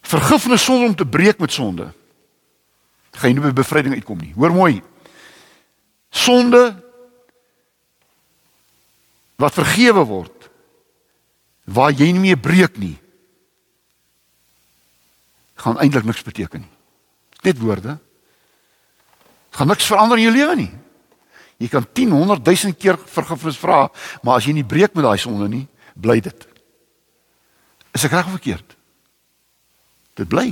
vergifnis 0.01 0.63
sonder 0.63 0.87
om 0.87 0.95
te 0.95 1.05
breek 1.05 1.37
met 1.37 1.51
sonde. 1.51 1.93
Gaan 3.11 3.29
jy 3.29 3.33
nie 3.33 3.45
by 3.45 3.53
bevryding 3.53 3.93
uitkom 3.93 4.17
nie. 4.17 4.33
Hoor 4.33 4.51
mooi. 4.51 4.83
Sonde 6.09 6.83
wat 9.35 9.53
vergewe 9.53 10.05
word 10.05 10.49
waar 11.63 11.91
jy 11.91 12.11
nie 12.11 12.19
meer 12.19 12.39
breek 12.39 12.77
nie 12.77 12.97
gaan 15.53 15.79
eintlik 15.79 16.03
niks 16.03 16.23
beteken 16.23 16.59
nie. 16.59 16.69
Net 17.41 17.59
woorde. 17.59 17.99
Gaan 19.53 19.69
niks 19.69 19.87
verander 19.89 20.19
in 20.19 20.27
jou 20.27 20.33
lewe 20.35 20.55
nie. 20.57 20.71
Jy 21.61 21.69
kan 21.71 21.85
10, 21.85 22.11
100 22.11 22.43
000 22.43 22.77
keer 22.79 22.97
vergifnis 22.97 23.59
vra, 23.61 23.85
maar 24.25 24.41
as 24.41 24.47
jy 24.49 24.55
nie 24.57 24.67
breek 24.67 24.95
met 24.97 25.05
daai 25.05 25.19
sonde 25.21 25.47
nie, 25.51 25.65
bly 25.95 26.17
dit. 26.25 26.47
Is 27.93 28.05
ek 28.07 28.15
reg 28.17 28.27
of 28.27 28.37
verkeerd? 28.39 28.75
Dit 30.17 30.29
bly. 30.29 30.49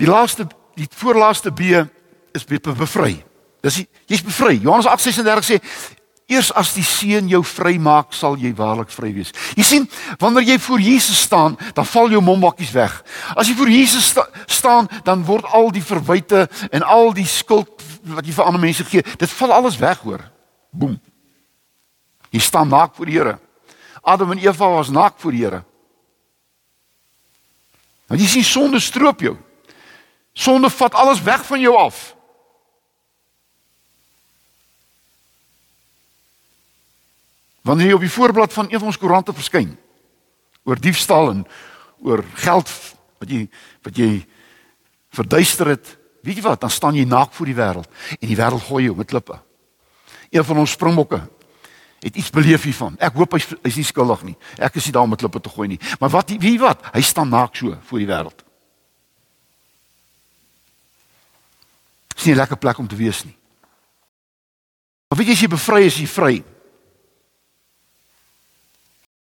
Die 0.00 0.08
laaste 0.08 0.48
die 0.76 0.88
voorlaaste 0.92 1.52
B 1.56 1.72
is 2.36 2.44
bevry. 2.44 3.14
Dis 3.64 3.78
jy's 4.06 4.24
bevry. 4.24 4.58
Johannes 4.60 4.86
8:36 4.86 5.48
sê 5.48 5.60
Eers 6.26 6.48
as 6.58 6.72
die 6.74 6.82
seun 6.82 7.28
jou 7.30 7.38
vrymaak, 7.46 8.10
sal 8.10 8.34
jy 8.40 8.50
waarlik 8.58 8.90
vry 8.90 9.12
wees. 9.14 9.30
Jy 9.54 9.64
sien, 9.66 9.84
wanneer 10.18 10.42
jy 10.48 10.56
voor 10.58 10.82
Jesus 10.82 11.20
staan, 11.22 11.54
dan 11.76 11.86
val 11.86 12.10
jou 12.10 12.22
mombakkies 12.24 12.72
weg. 12.74 12.96
As 13.38 13.46
jy 13.46 13.54
voor 13.54 13.70
Jesus 13.70 14.08
sta 14.10 14.24
staan, 14.50 14.88
dan 15.06 15.22
word 15.28 15.46
al 15.54 15.70
die 15.70 15.84
verwyte 15.86 16.48
en 16.74 16.82
al 16.82 17.12
die 17.14 17.28
skuld 17.30 17.70
wat 18.10 18.26
jy 18.26 18.34
vir 18.34 18.46
ander 18.46 18.62
mense 18.62 18.86
gee, 18.90 19.06
dit 19.06 19.36
val 19.38 19.54
alles 19.54 19.78
weg 19.78 20.02
hoor. 20.02 20.24
Boem. 20.74 20.98
Jy 22.34 22.42
staan 22.42 22.74
naak 22.74 22.98
voor 22.98 23.06
die 23.06 23.18
Here. 23.20 23.38
Adam 24.02 24.34
en 24.34 24.42
Eva 24.42 24.68
was 24.74 24.90
naak 24.90 25.22
voor 25.22 25.34
die 25.34 25.44
Here. 25.44 25.62
Want 28.10 28.20
jy 28.20 28.26
sien 28.26 28.46
sonde 28.46 28.82
stroop 28.82 29.22
jou. 29.22 29.36
Sonde 30.34 30.70
vat 30.74 30.94
alles 30.94 31.22
weg 31.22 31.46
van 31.46 31.62
jou 31.62 31.78
af. 31.78 32.15
Wanneer 37.66 37.90
jy 37.90 37.98
op 37.98 38.04
die 38.04 38.12
voorblad 38.12 38.52
van 38.54 38.68
een 38.70 38.78
van 38.78 38.92
ons 38.92 38.98
koerante 39.00 39.34
verskyn 39.34 39.74
oor 40.66 40.78
diefstal 40.82 41.30
en 41.32 41.44
oor 42.02 42.22
geld 42.42 42.70
wat 43.18 43.30
jy 43.30 43.46
wat 43.86 43.98
jy 43.98 44.10
verduister 45.16 45.70
het, 45.72 45.94
weet 46.26 46.38
jy 46.38 46.44
wat, 46.44 46.60
dan 46.60 46.70
staan 46.70 46.98
jy 46.98 47.06
naak 47.08 47.32
voor 47.34 47.48
die 47.48 47.56
wêreld 47.56 47.90
en 48.18 48.28
die 48.28 48.38
wêreld 48.38 48.66
gooi 48.66 48.84
jou 48.84 48.96
met 48.98 49.08
klippe. 49.10 49.38
Een 50.30 50.44
van 50.44 50.62
ons 50.62 50.74
springbokke 50.76 51.22
het 52.02 52.16
iets 52.18 52.30
beleef 52.30 52.66
hiervan. 52.68 52.98
Ek 53.02 53.16
hoop 53.16 53.34
hy 53.34 53.40
is 53.66 53.78
nie 53.78 53.86
skuldig 53.86 54.22
nie. 54.26 54.34
Ek 54.62 54.76
is 54.78 54.86
nie 54.86 54.94
daar 54.94 55.06
om 55.06 55.14
met 55.14 55.22
klippe 55.22 55.40
te 55.42 55.50
gooi 55.50 55.70
nie. 55.72 55.80
Maar 56.02 56.12
wat 56.12 56.34
weet 56.34 56.44
jy 56.44 56.58
wat? 56.60 56.84
Hy 56.92 57.02
staan 57.02 57.32
naak 57.32 57.56
so 57.56 57.78
voor 57.88 58.02
die 58.02 58.10
wêreld. 58.10 58.44
Dis 62.14 62.26
nie 62.26 62.34
'n 62.34 62.38
lekker 62.38 62.58
plek 62.58 62.78
om 62.78 62.88
te 62.88 62.96
wees 62.96 63.24
nie. 63.24 63.36
Maar 65.08 65.18
weet 65.18 65.28
jy 65.28 65.32
as 65.32 65.40
jy 65.40 65.48
bevry 65.48 65.82
is, 65.86 65.98
jy 65.98 66.06
vry. 66.06 66.44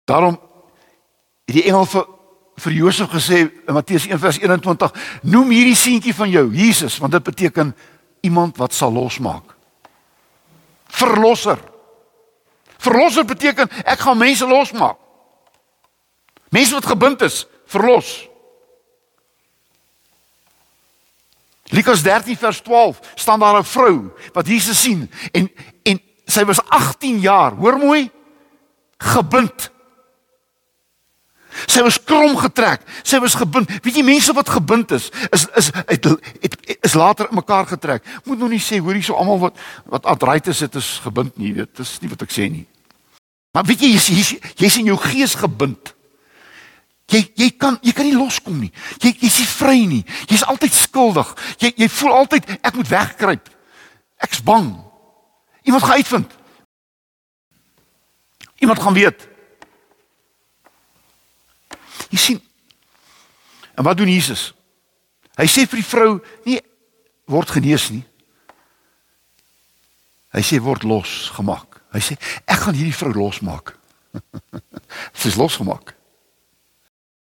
Daarom 0.10 0.40
het 1.46 1.56
die 1.56 1.68
engel 1.70 1.86
vir 1.86 2.08
vir 2.60 2.74
Josef 2.76 3.08
gesê 3.14 3.38
in 3.68 3.74
Matteus 3.74 4.08
1:21, 4.08 4.92
noem 5.22 5.54
hierdie 5.56 5.78
seentjie 5.80 6.14
van 6.16 6.30
jou 6.30 6.50
Jesus, 6.52 6.98
want 7.00 7.14
dit 7.16 7.24
beteken 7.24 7.76
iemand 8.20 8.58
wat 8.58 8.74
sal 8.74 8.92
losmaak. 8.92 9.56
Verlosser. 10.88 11.60
Verlosser 12.78 13.26
beteken 13.26 13.70
ek 13.86 14.00
gaan 14.00 14.18
mense 14.18 14.48
losmaak. 14.48 14.98
Mense 16.50 16.74
wat 16.74 16.86
gebind 16.86 17.22
is, 17.22 17.46
verlos. 17.66 18.28
Lukas 21.72 22.04
13 22.04 22.38
vers 22.38 22.62
12 22.62 23.00
staan 23.16 23.40
daar 23.40 23.60
'n 23.60 23.64
vrou 23.64 24.12
wat 24.34 24.48
Jesus 24.48 24.82
sien 24.82 25.12
en 25.32 25.52
en 25.84 26.02
sy 26.26 26.44
was 26.46 26.62
18 26.68 27.20
jaar, 27.20 27.52
hoor 27.52 27.78
mooi, 27.78 28.12
gebind 28.98 29.72
Sy 31.68 31.84
was 31.84 32.00
krom 32.04 32.38
getrek. 32.38 32.82
Sy 33.04 33.20
was 33.20 33.36
gebind. 33.40 33.72
Weet 33.84 34.00
jy 34.00 34.04
mense 34.06 34.34
wat 34.34 34.50
gebind 34.50 34.92
is, 34.96 35.10
is 35.32 35.46
is 35.60 35.72
het, 35.76 36.06
het, 36.06 36.58
het 36.66 36.78
is 36.82 36.94
later 36.94 37.30
in 37.30 37.40
mekaar 37.40 37.68
getrek. 37.68 38.06
Moet 38.26 38.40
nou 38.40 38.50
nie 38.50 38.62
sê 38.64 38.80
hoor 38.80 38.98
hierso 38.98 39.18
almal 39.18 39.40
wat 39.50 39.62
wat 39.90 40.06
arthritis 40.06 40.60
het 40.66 40.76
is 40.76 41.00
gebind 41.04 41.38
nie, 41.38 41.54
weet. 41.54 41.76
Dis 41.78 41.98
nie 42.04 42.12
wat 42.12 42.26
ek 42.26 42.34
sê 42.36 42.50
nie. 42.52 42.66
Maar 43.56 43.66
weet 43.66 43.86
jy 43.86 43.94
jy's 43.96 44.10
jy's 44.10 44.36
jy 44.56 44.74
in 44.84 44.92
jou 44.94 45.00
gees 45.02 45.36
gebind. 45.40 45.94
Jy 47.10 47.24
jy 47.36 47.50
kan 47.58 47.80
jy 47.82 47.94
kan 47.98 48.06
nie 48.06 48.18
loskom 48.18 48.60
nie. 48.62 48.72
Jy 49.02 49.16
jy's 49.18 49.40
nie 49.42 49.50
vry 49.54 49.80
nie. 49.90 50.04
Jy's 50.30 50.46
altyd 50.46 50.76
skuldig. 50.78 51.32
Jy 51.62 51.74
jy 51.76 51.90
voel 52.00 52.20
altyd 52.24 52.52
ek 52.60 52.78
moet 52.78 52.92
wegkruip. 52.92 53.50
Ek's 54.20 54.44
bang. 54.46 54.76
Iemand 55.64 55.84
gaan 55.84 56.02
uitvind. 56.02 56.38
Iemand 58.60 58.80
gaan 58.80 58.94
weet. 58.94 59.29
Jy 62.10 62.18
sien. 62.18 62.42
En 63.76 63.84
wat 63.84 63.98
doen 63.98 64.10
Jesus? 64.12 64.54
Hy 65.40 65.48
sê 65.48 65.66
vir 65.70 65.80
die 65.80 65.88
vrou 65.88 66.18
nie 66.46 66.60
word 67.30 67.52
genees 67.54 67.90
nie. 67.94 68.04
Hy 70.36 70.42
sê 70.46 70.60
word 70.62 70.84
losgemaak. 70.84 71.80
Hy 71.94 72.02
sê 72.04 72.18
ek 72.46 72.66
gaan 72.66 72.78
hierdie 72.78 72.96
vrou 72.96 73.14
losmaak. 73.16 73.74
Sy's 75.20 75.38
losgemaak. 75.40 75.96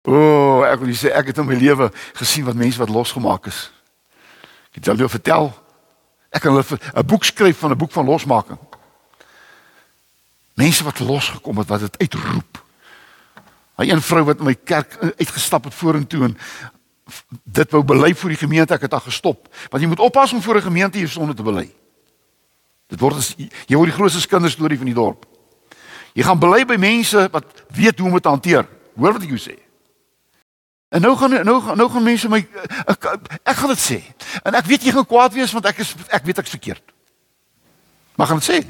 O, 0.03 0.11
oh, 0.11 0.65
ek 0.67 0.81
wil 0.81 0.91
sê 0.97 1.13
ek 1.15 1.31
het 1.31 1.39
in 1.39 1.47
my 1.47 1.55
lewe 1.55 1.87
gesien 2.17 2.45
wat 2.45 2.59
mense 2.59 2.81
wat 2.81 2.91
losgemaak 2.91 3.47
is. 3.47 3.69
Ek 4.73 4.81
het 4.81 4.99
jou 4.99 5.09
vertel. 5.09 5.53
Ek 6.33 6.41
kan 6.43 6.51
hulle 6.51 6.65
'n 6.65 7.05
boek 7.07 7.23
skryf 7.23 7.61
van 7.61 7.71
'n 7.71 7.77
boek 7.77 7.91
van 7.91 8.05
losmaking. 8.05 8.59
Mense 10.53 10.83
wat 10.83 10.99
losgekom 10.99 11.57
het 11.57 11.67
wat 11.67 11.79
dit 11.79 11.97
uitroep. 11.97 12.62
Hy 13.77 13.89
een 13.89 14.01
vrou 14.01 14.23
wat 14.27 14.41
my 14.45 14.53
kerk 14.53 14.97
uitgestap 15.17 15.63
het 15.65 15.73
vorentoe 15.73 16.27
en 16.29 16.35
dit 17.43 17.71
wou 17.73 17.81
bely 17.83 18.13
vir 18.15 18.33
die 18.35 18.39
gemeente, 18.39 18.73
ek 18.73 18.85
het 18.85 18.95
haar 18.95 19.07
gestop. 19.07 19.47
Want 19.71 19.81
jy 19.83 19.89
moet 19.89 20.03
oppas 20.03 20.33
om 20.33 20.41
voor 20.41 20.57
'n 20.57 20.69
gemeente 20.69 20.97
hier 20.97 21.09
sonde 21.09 21.33
te 21.33 21.43
bely. 21.43 21.69
Dit 22.87 22.99
word 22.99 23.17
as 23.17 23.33
jy 23.37 23.75
word 23.75 23.89
die 23.89 23.97
grootste 23.97 24.27
kinderstorie 24.27 24.77
van 24.77 24.85
die 24.85 24.93
dorp. 24.93 25.25
Jy 26.13 26.23
gaan 26.23 26.39
bely 26.39 26.65
by 26.65 26.75
mense 26.75 27.29
wat 27.31 27.45
weet 27.73 27.99
hoe 27.99 28.07
om 28.07 28.13
dit 28.13 28.23
te 28.23 28.29
hanteer. 28.29 28.67
Hoor 28.95 29.13
wat 29.13 29.23
ek 29.23 29.29
jou 29.33 29.39
sê. 29.41 29.57
En 30.93 31.01
nou 31.01 31.15
gaan 31.17 31.45
nou 31.45 31.61
gaan 31.61 31.77
nou 31.77 31.89
gaan 31.89 32.03
mense 32.03 32.29
my 32.29 32.47
ek, 32.85 33.07
ek 33.43 33.55
gaan 33.55 33.73
dit 33.73 33.81
sê. 33.81 33.99
En 34.43 34.53
ek 34.53 34.65
weet 34.69 34.83
jy 34.83 34.91
gaan 34.91 35.09
kwaad 35.09 35.33
wees 35.33 35.51
want 35.51 35.65
ek 35.65 35.81
is 35.81 35.95
ek 36.13 36.23
weet 36.23 36.37
ek's 36.37 36.53
verkeerd. 36.53 36.83
Maar 38.15 38.27
gaan 38.27 38.39
dit 38.43 38.49
sê. 38.51 38.61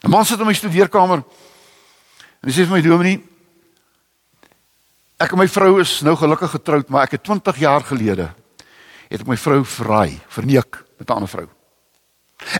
'n 0.00 0.10
Man 0.10 0.24
sit 0.24 0.40
in 0.40 0.46
my 0.46 0.54
studeerkamer 0.54 1.24
En 2.42 2.50
hy 2.50 2.54
sê 2.54 2.66
vir 2.66 2.78
my 2.78 2.84
dominee 2.84 3.20
ek 5.18 5.32
en 5.34 5.40
my 5.40 5.48
vrou 5.50 5.80
is 5.82 5.96
nou 6.06 6.14
gelukkig 6.14 6.52
getroud, 6.54 6.90
maar 6.94 7.08
ek 7.08 7.16
het 7.16 7.24
20 7.26 7.56
jaar 7.58 7.82
gelede 7.82 8.28
het 9.08 9.22
ek 9.22 9.26
my 9.26 9.38
vrou 9.40 9.64
verraai, 9.66 10.20
verneek 10.30 10.84
met 10.98 11.08
'n 11.08 11.12
ander 11.12 11.28
vrou. 11.28 11.48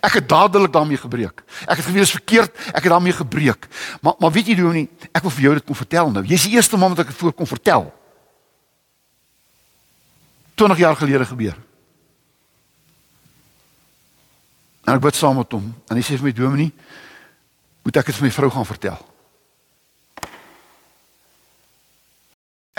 Ek 0.02 0.18
het 0.18 0.28
dadelik 0.28 0.72
daarmee 0.72 0.98
gebreek. 0.98 1.42
Ek 1.68 1.76
het 1.78 1.86
geweet 1.86 2.02
dit 2.02 2.08
is 2.08 2.18
verkeerd, 2.18 2.50
ek 2.74 2.82
het 2.82 2.90
daarmee 2.90 3.12
gebreek. 3.12 3.68
Maar 4.02 4.14
maar 4.18 4.32
weet 4.32 4.46
jy 4.46 4.54
dominee, 4.54 4.88
ek 5.12 5.22
wil 5.22 5.30
vir 5.30 5.42
jou 5.42 5.54
dit 5.54 5.64
kom 5.64 5.74
vertel 5.74 6.10
nou. 6.10 6.24
Jy's 6.24 6.42
die 6.42 6.56
eerste 6.56 6.76
man 6.76 6.90
wat 6.90 6.98
ek 6.98 7.06
dit 7.06 7.16
voor 7.16 7.32
kom 7.32 7.46
vertel. 7.46 7.92
20 10.54 10.78
jaar 10.78 10.96
gelede 10.96 11.24
gebeur. 11.24 11.56
En 14.84 14.94
ek 14.94 15.00
bid 15.00 15.14
saam 15.14 15.36
met 15.36 15.52
hom 15.52 15.74
en 15.88 15.96
hy 15.96 16.02
sê 16.02 16.16
vir 16.16 16.24
my 16.24 16.32
dominee, 16.32 16.72
moet 17.84 17.96
ek 17.96 18.06
dit 18.06 18.16
vir 18.16 18.26
my 18.26 18.30
vrou 18.30 18.50
gaan 18.50 18.66
vertel? 18.66 18.98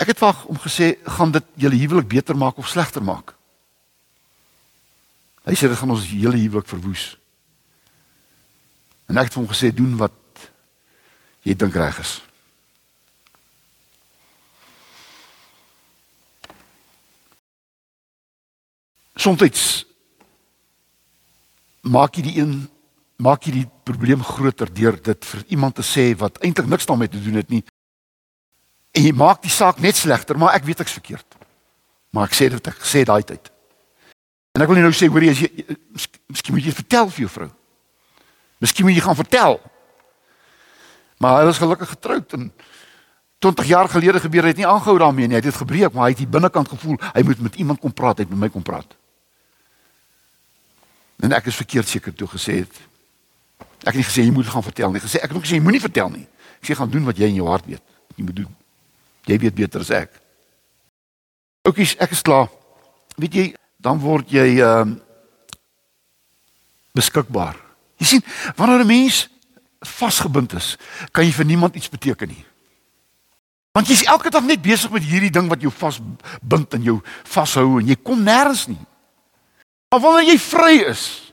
Ek 0.00 0.14
het 0.14 0.22
wag 0.22 0.46
om 0.48 0.56
gesê 0.56 0.94
gaan 1.04 1.32
dit 1.34 1.44
julle 1.60 1.76
huwelik 1.76 2.08
beter 2.08 2.36
maak 2.36 2.56
of 2.56 2.68
slegter 2.68 3.04
maak? 3.04 3.34
Hy 5.44 5.56
sê 5.56 5.68
dit 5.68 5.76
gaan 5.76 5.92
ons 5.92 6.06
hele 6.08 6.40
huwelik 6.40 6.68
verwoes. 6.70 7.04
En 9.12 9.20
ek 9.20 9.28
het 9.28 9.36
hom 9.36 9.48
gesê 9.50 9.68
doen 9.74 9.92
wat 10.00 10.16
jy 11.44 11.56
dink 11.58 11.76
reg 11.76 12.00
is. 12.00 12.16
Soms 19.20 19.60
maak 21.84 22.16
jy 22.16 22.24
die 22.24 22.38
een 22.40 22.54
maak 23.20 23.44
jy 23.44 23.52
die 23.58 23.68
probleem 23.84 24.22
groter 24.24 24.70
deur 24.72 24.96
dit 24.96 25.26
vir 25.32 25.44
iemand 25.52 25.76
te 25.76 25.84
sê 25.84 26.06
wat 26.16 26.40
eintlik 26.40 26.68
niks 26.72 26.88
daarmee 26.88 27.12
te 27.12 27.20
doen 27.20 27.36
het 27.40 27.52
nie 27.52 27.60
En 28.96 29.06
jy 29.06 29.12
maak 29.14 29.42
die 29.44 29.52
saak 29.52 29.78
net 29.78 29.96
slegter, 29.96 30.38
maar 30.38 30.56
ek 30.58 30.66
weet 30.66 30.82
ek's 30.82 30.96
verkeerd. 30.98 31.38
Maar 32.10 32.26
ek 32.26 32.34
sê 32.34 32.48
dit 32.50 32.70
ek 32.72 32.86
sê 32.86 33.04
daai 33.06 33.22
tyd. 33.22 33.50
En 34.56 34.64
ek 34.64 34.70
wil 34.70 34.80
nou 34.82 34.94
sê 34.96 35.06
hoor 35.06 35.22
jy 35.22 35.34
as 35.34 35.42
jy 35.44 35.50
miskien 36.30 36.56
moet 36.56 36.66
jy 36.66 36.74
vertel 36.74 37.10
vir 37.12 37.24
jou 37.24 37.30
vrou. 37.30 37.50
Miskien 38.60 38.86
moet 38.86 38.98
jy 38.98 39.04
gaan 39.04 39.18
vertel. 39.18 39.60
Maar 41.22 41.42
hy 41.42 41.48
was 41.50 41.60
gelukkig 41.60 41.94
getroud 41.94 42.34
en 42.36 42.50
20 43.40 43.68
jaar 43.70 43.88
gelede 43.88 44.20
gebeur 44.20 44.44
het 44.50 44.58
nie 44.58 44.66
aangehou 44.68 44.98
daarmee 44.98 45.28
nie. 45.28 45.36
Hy 45.36 45.40
het 45.40 45.48
dit 45.48 45.60
gebreek, 45.62 45.94
maar 45.94 46.08
hy 46.08 46.14
het 46.14 46.20
die 46.20 46.28
binnekant 46.28 46.68
gevoel 46.68 46.98
hy 47.12 47.22
moet 47.24 47.40
met 47.46 47.54
iemand 47.62 47.80
kom 47.80 47.94
praat, 47.94 48.20
hy 48.20 48.26
het 48.26 48.32
met 48.34 48.42
my 48.42 48.50
kom 48.52 48.64
praat. 48.66 48.96
En 51.20 51.32
ek 51.36 51.48
is 51.52 51.56
verkeerd 51.60 51.88
seker 51.88 52.16
toe 52.16 52.28
gesê 52.34 52.62
het. 52.64 52.80
Ek 53.84 53.94
het 53.94 54.00
nie 54.00 54.08
gesê 54.08 54.26
jy 54.26 54.34
moet 54.34 54.48
gaan 54.50 54.64
vertel 54.64 54.92
nie. 54.92 55.00
Gesê 55.00 55.22
ek 55.22 55.30
het 55.30 55.38
ook 55.38 55.46
gesê 55.46 55.60
jy 55.60 55.64
moenie 55.64 55.80
vertel 55.80 56.10
nie. 56.12 56.26
Ek 56.60 56.68
sê 56.68 56.76
gaan 56.76 56.90
doen 56.92 57.06
wat 57.08 57.20
jy 57.20 57.30
in 57.32 57.38
jou 57.40 57.48
hart 57.48 57.68
weet. 57.68 57.84
Jy 58.16 58.26
moet 58.26 58.42
doen. 58.42 58.59
Jy 59.30 59.38
weet 59.38 59.54
beter 59.54 59.84
as 59.84 59.92
ek. 59.94 60.16
Oukies, 61.68 61.94
ek 62.02 62.16
is 62.16 62.24
klaar. 62.26 62.50
Weet 63.20 63.36
jy, 63.36 63.46
dan 63.78 64.00
word 64.02 64.32
jy 64.32 64.58
ehm 64.58 64.96
uh, 64.96 64.98
beskikbaar. 66.90 67.54
Jy 68.02 68.06
sien, 68.16 68.22
wanneer 68.58 68.82
'n 68.82 68.86
mens 68.90 69.28
vasgebind 69.80 70.52
is, 70.58 70.76
kan 71.12 71.24
jy 71.24 71.32
vir 71.32 71.46
niemand 71.46 71.76
iets 71.76 71.88
beteken 71.88 72.28
nie. 72.28 72.44
Want 73.72 73.86
jy's 73.86 74.02
elke 74.02 74.30
dag 74.30 74.42
net 74.42 74.62
besig 74.62 74.90
met 74.90 75.06
hierdie 75.06 75.30
ding 75.30 75.48
wat 75.48 75.62
jou 75.62 75.70
vasbind 75.70 76.74
en 76.74 76.82
jou 76.82 76.98
vashou 77.22 77.78
en 77.78 77.86
jy 77.86 77.96
kom 78.02 78.22
nêrens 78.22 78.66
nie. 78.66 78.80
Maar 79.90 80.00
wanneer 80.00 80.32
jy 80.32 80.38
vry 80.38 80.74
is, 80.90 81.32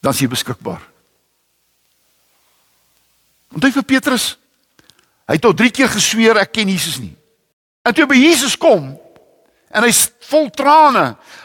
dan 0.00 0.12
is 0.12 0.20
jy 0.20 0.28
beskikbaar. 0.28 0.80
Onthou 3.52 3.72
vir 3.72 3.84
Petrus, 3.84 4.38
Hy 5.30 5.36
het 5.38 5.44
tot 5.46 5.54
3 5.54 5.70
keer 5.70 5.90
gesweer 5.92 6.40
ek 6.42 6.50
ken 6.58 6.68
Jesus 6.72 6.96
nie. 6.98 7.12
En 7.86 7.94
toe 7.94 8.08
by 8.10 8.18
Jesus 8.18 8.56
kom 8.58 8.96
en 9.70 9.84
hy's 9.86 10.08
vol 10.26 10.48
trane. 10.50 11.04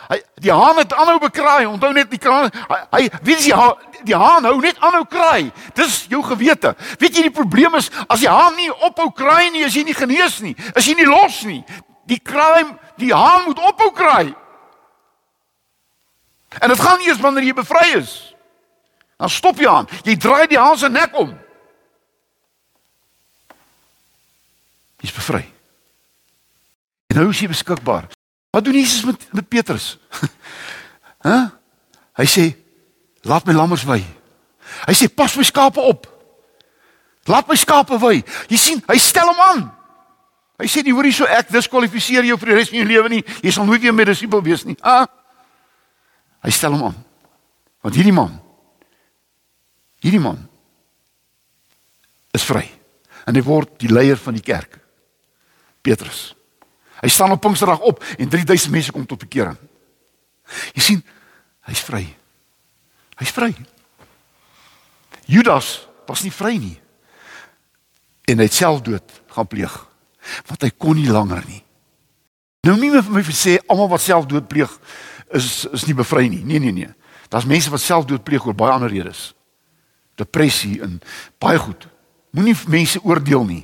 Hy 0.09 0.17
die 0.41 0.49
haan 0.49 0.79
het 0.81 0.95
aanhou 0.97 1.19
bekraai. 1.21 1.67
Onthou 1.69 1.91
net 1.93 2.09
die 2.09 2.17
kraan. 2.17 2.49
Hy, 2.49 2.79
hy 2.95 3.03
weet 3.21 3.45
jy 3.45 3.53
die, 3.53 4.01
die 4.09 4.17
haan 4.17 4.47
hou 4.49 4.55
net 4.63 4.81
aanhou 4.81 5.03
kraai. 5.05 5.51
Dis 5.77 6.07
jou 6.09 6.23
gewete. 6.25 6.73
Weet 6.97 7.19
jy 7.19 7.27
die 7.27 7.35
probleem 7.35 7.77
is 7.77 7.91
as 8.09 8.25
die 8.25 8.31
haan 8.31 8.57
nie 8.57 8.71
ophou 8.73 9.11
kraai 9.13 9.51
nie, 9.53 9.61
as 9.69 9.77
jy 9.77 9.85
nie 9.85 9.97
genees 9.97 10.39
nie, 10.41 10.55
as 10.73 10.89
jy 10.89 10.97
nie 10.97 11.05
los 11.05 11.43
nie. 11.45 11.61
Die 12.09 12.17
kraai, 12.17 12.65
die 12.97 13.13
haan 13.13 13.45
moet 13.51 13.61
ophou 13.69 13.93
kraai. 13.93 14.33
En 16.57 16.73
dit 16.73 16.81
gaan 16.81 17.05
eens 17.05 17.21
wanneer 17.21 17.51
jy 17.51 17.59
bevry 17.61 17.87
is. 18.01 18.17
Dan 19.21 19.29
stop 19.29 19.61
jy 19.61 19.69
aan. 19.69 19.89
Jy 20.09 20.17
draai 20.17 20.47
die 20.49 20.57
haan 20.57 20.81
se 20.81 20.89
nek 20.89 21.13
om. 21.21 21.35
Jy's 25.05 25.13
bevry. 25.13 25.43
En 27.13 27.19
nou 27.19 27.29
is 27.29 27.43
jy 27.43 27.51
beskikbaar. 27.51 28.09
Wat 28.49 28.65
doen 28.65 28.73
Jesus 28.73 29.05
met 29.05 29.21
met 29.33 29.47
Petrus? 29.47 29.95
Hæ? 31.25 31.29
huh? 31.29 31.45
Hy 32.15 32.25
sê 32.31 32.45
laat 33.27 33.45
my 33.45 33.53
lammers 33.53 33.83
wy. 33.85 33.99
Hy 34.87 34.93
sê 34.97 35.09
pas 35.11 35.33
my 35.37 35.43
skape 35.45 35.81
op. 35.81 36.07
Laat 37.29 37.49
my 37.49 37.57
skape 37.59 37.97
wy. 38.01 38.21
Jy 38.49 38.59
sien, 38.61 38.81
hy 38.87 38.97
stel 39.01 39.29
hom 39.29 39.41
aan. 39.43 39.63
Hy 40.61 40.69
sê 40.71 40.81
nie 40.85 40.93
hoor 40.95 41.05
hierso 41.05 41.27
ek 41.27 41.51
diskwalifiseer 41.51 42.25
jou 42.29 42.37
vir 42.39 42.53
die 42.53 42.57
res 42.57 42.71
van 42.71 42.79
jou 42.79 42.87
lewe 42.87 43.11
nie. 43.11 43.21
Jy 43.43 43.51
sal 43.51 43.67
nooit 43.67 43.83
weer 43.83 43.93
my 43.93 44.07
disipel 44.07 44.43
wees 44.45 44.63
nie. 44.65 44.77
Ah. 44.79 45.03
Hy 46.45 46.53
stel 46.55 46.77
hom 46.77 46.87
aan. 46.89 46.97
Want 47.85 47.99
hierdie 47.99 48.15
man 48.15 48.39
hierdie 50.05 50.21
man 50.21 50.37
is 52.37 52.45
vry 52.45 52.63
en 53.25 53.37
hy 53.37 53.41
word 53.45 53.79
die 53.81 53.89
leier 53.89 54.19
van 54.21 54.37
die 54.37 54.45
kerk. 54.45 54.84
Petrus. 55.85 56.33
Hy 57.03 57.09
staan 57.11 57.35
op 57.35 57.43
Pinksterdag 57.43 57.83
op 57.85 58.01
en 58.17 58.29
3000 58.29 58.73
mense 58.73 58.91
kom 58.91 59.05
tot 59.05 59.21
bekering. 59.21 59.57
Jy 60.73 60.81
sien, 60.81 61.03
hy's 61.69 61.83
vry. 61.85 62.03
Hy's 63.19 63.33
vry. 63.35 63.51
Judas 65.29 65.87
was 66.09 66.23
nie 66.25 66.33
vry 66.33 66.55
nie. 66.61 66.75
En 68.25 68.41
hy 68.41 68.47
het 68.49 68.57
selfdood 68.57 69.21
gaan 69.35 69.49
pleeg. 69.49 69.73
Want 70.49 70.65
hy 70.65 70.71
kon 70.73 70.97
nie 70.97 71.09
langer 71.11 71.43
nie. 71.45 71.61
Nou 72.65 72.77
nie 72.81 72.89
meer 72.89 73.05
vir 73.05 73.13
my 73.19 73.23
sê 73.29 73.59
almal 73.69 73.91
wat 73.93 74.01
selfdood 74.01 74.47
pleeg 74.49 74.71
is 75.37 75.65
is 75.69 75.85
nie 75.85 75.97
bevry 75.97 76.25
nie. 76.31 76.41
Nee 76.45 76.61
nee 76.61 76.73
nee. 76.73 76.91
Daar's 77.29 77.45
mense 77.49 77.69
wat 77.73 77.83
selfdood 77.83 78.23
pleeg 78.25 78.45
oor 78.45 78.57
baie 78.57 78.73
ander 78.73 78.89
redes. 78.89 79.33
depressie 80.15 80.81
en 80.81 81.01
baie 81.43 81.59
goed. 81.59 81.87
Moenie 82.31 82.55
mense 82.71 83.01
oordeel 83.03 83.45
nie. 83.45 83.63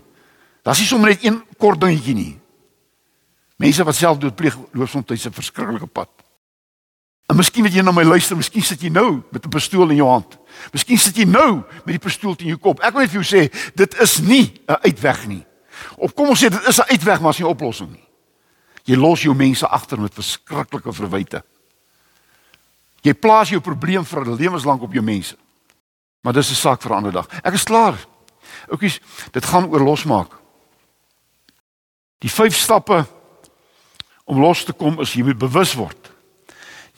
Das 0.62 0.80
is 0.80 0.88
sommer 0.88 1.10
net 1.10 1.24
een 1.24 1.43
kort 1.58 1.80
dingetjie 1.82 2.13
nie. 2.15 2.39
Mense 3.62 3.84
wat 3.84 3.95
selfdood 3.95 4.36
pleeg 4.36 4.58
loop 4.71 4.89
soms 4.89 5.26
'n 5.26 5.34
verskriklike 5.34 5.88
pad. 5.88 6.10
En 7.32 7.36
miskien 7.36 7.63
wat 7.63 7.74
jy 7.74 7.82
na 7.82 7.93
my 7.95 8.04
luister, 8.04 8.36
miskien 8.36 8.63
sit 8.63 8.82
jy 8.82 8.89
nou 8.89 9.21
met 9.32 9.45
'n 9.45 9.50
pistool 9.50 9.89
in 9.89 9.95
jou 9.95 10.10
hand. 10.10 10.38
Miskien 10.74 10.97
sit 10.97 11.15
jy 11.15 11.24
nou 11.24 11.63
met 11.86 11.93
die 11.95 12.00
pistool 12.00 12.36
teen 12.36 12.47
jou 12.47 12.58
kop. 12.58 12.80
Ek 12.80 12.93
wil 12.93 13.02
net 13.02 13.12
vir 13.12 13.24
jou 13.24 13.38
sê, 13.38 13.74
dit 13.76 14.00
is 14.00 14.19
nie 14.19 14.54
'n 14.67 14.76
uitweg 14.84 15.28
nie. 15.28 15.45
Of 15.97 16.13
kom 16.13 16.28
ons 16.28 16.43
sê 16.43 16.50
dit 16.50 16.67
is 16.67 16.80
'n 16.80 16.91
uitweg, 16.91 17.21
maar 17.21 17.32
is 17.32 17.39
nie 17.39 17.47
'n 17.47 17.52
oplossing 17.52 17.91
nie. 17.91 18.08
Jy 18.84 18.95
los 18.95 19.21
jou 19.21 19.36
mense 19.36 19.67
agter 19.67 20.00
met 20.00 20.13
verskriklike 20.13 20.93
verwyte. 20.93 21.43
Jy 23.02 23.13
plaas 23.13 23.50
jou 23.50 23.62
probleem 23.62 24.06
vir 24.06 24.26
'n 24.26 24.36
lewenslank 24.36 24.82
op 24.82 24.93
jou 24.93 25.04
mense. 25.04 25.38
Maar 26.21 26.34
dis 26.34 26.52
'n 26.52 26.56
saak 26.56 26.82
vir 26.82 26.91
'n 26.91 26.95
ander 26.95 27.12
dag. 27.12 27.28
Ek 27.43 27.54
is 27.54 27.63
klaar. 27.63 27.95
Oukies, 28.69 29.00
dit 29.32 29.45
gaan 29.45 29.65
oor 29.65 29.80
losmaak. 29.80 30.32
Die 32.22 32.30
vyf 32.30 32.56
stappe 32.58 33.02
om 34.30 34.42
los 34.42 34.64
te 34.66 34.74
kom 34.78 35.00
is 35.02 35.14
jy 35.16 35.26
moet 35.26 35.40
bewus 35.42 35.74
word. 35.78 36.12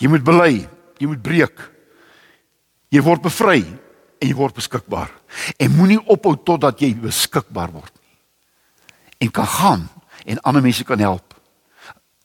Jy 0.01 0.11
moet 0.11 0.25
bely, 0.25 0.53
jy 0.99 1.09
moet 1.09 1.23
breek. 1.23 1.63
Jy 2.93 3.01
word 3.05 3.23
bevry 3.25 3.61
en 3.63 4.27
jy 4.27 4.35
word 4.37 4.57
beskikbaar. 4.57 5.11
En 5.57 5.75
moenie 5.77 6.01
ophou 6.11 6.35
totdat 6.35 6.81
jy 6.83 6.93
beskikbaar 6.99 7.71
word 7.73 7.93
nie. 7.95 8.17
En 9.27 9.31
kan 9.31 9.49
gaan 9.49 9.87
en 10.25 10.41
ander 10.43 10.63
mense 10.63 10.83
kan 10.87 10.99
help. 10.99 11.33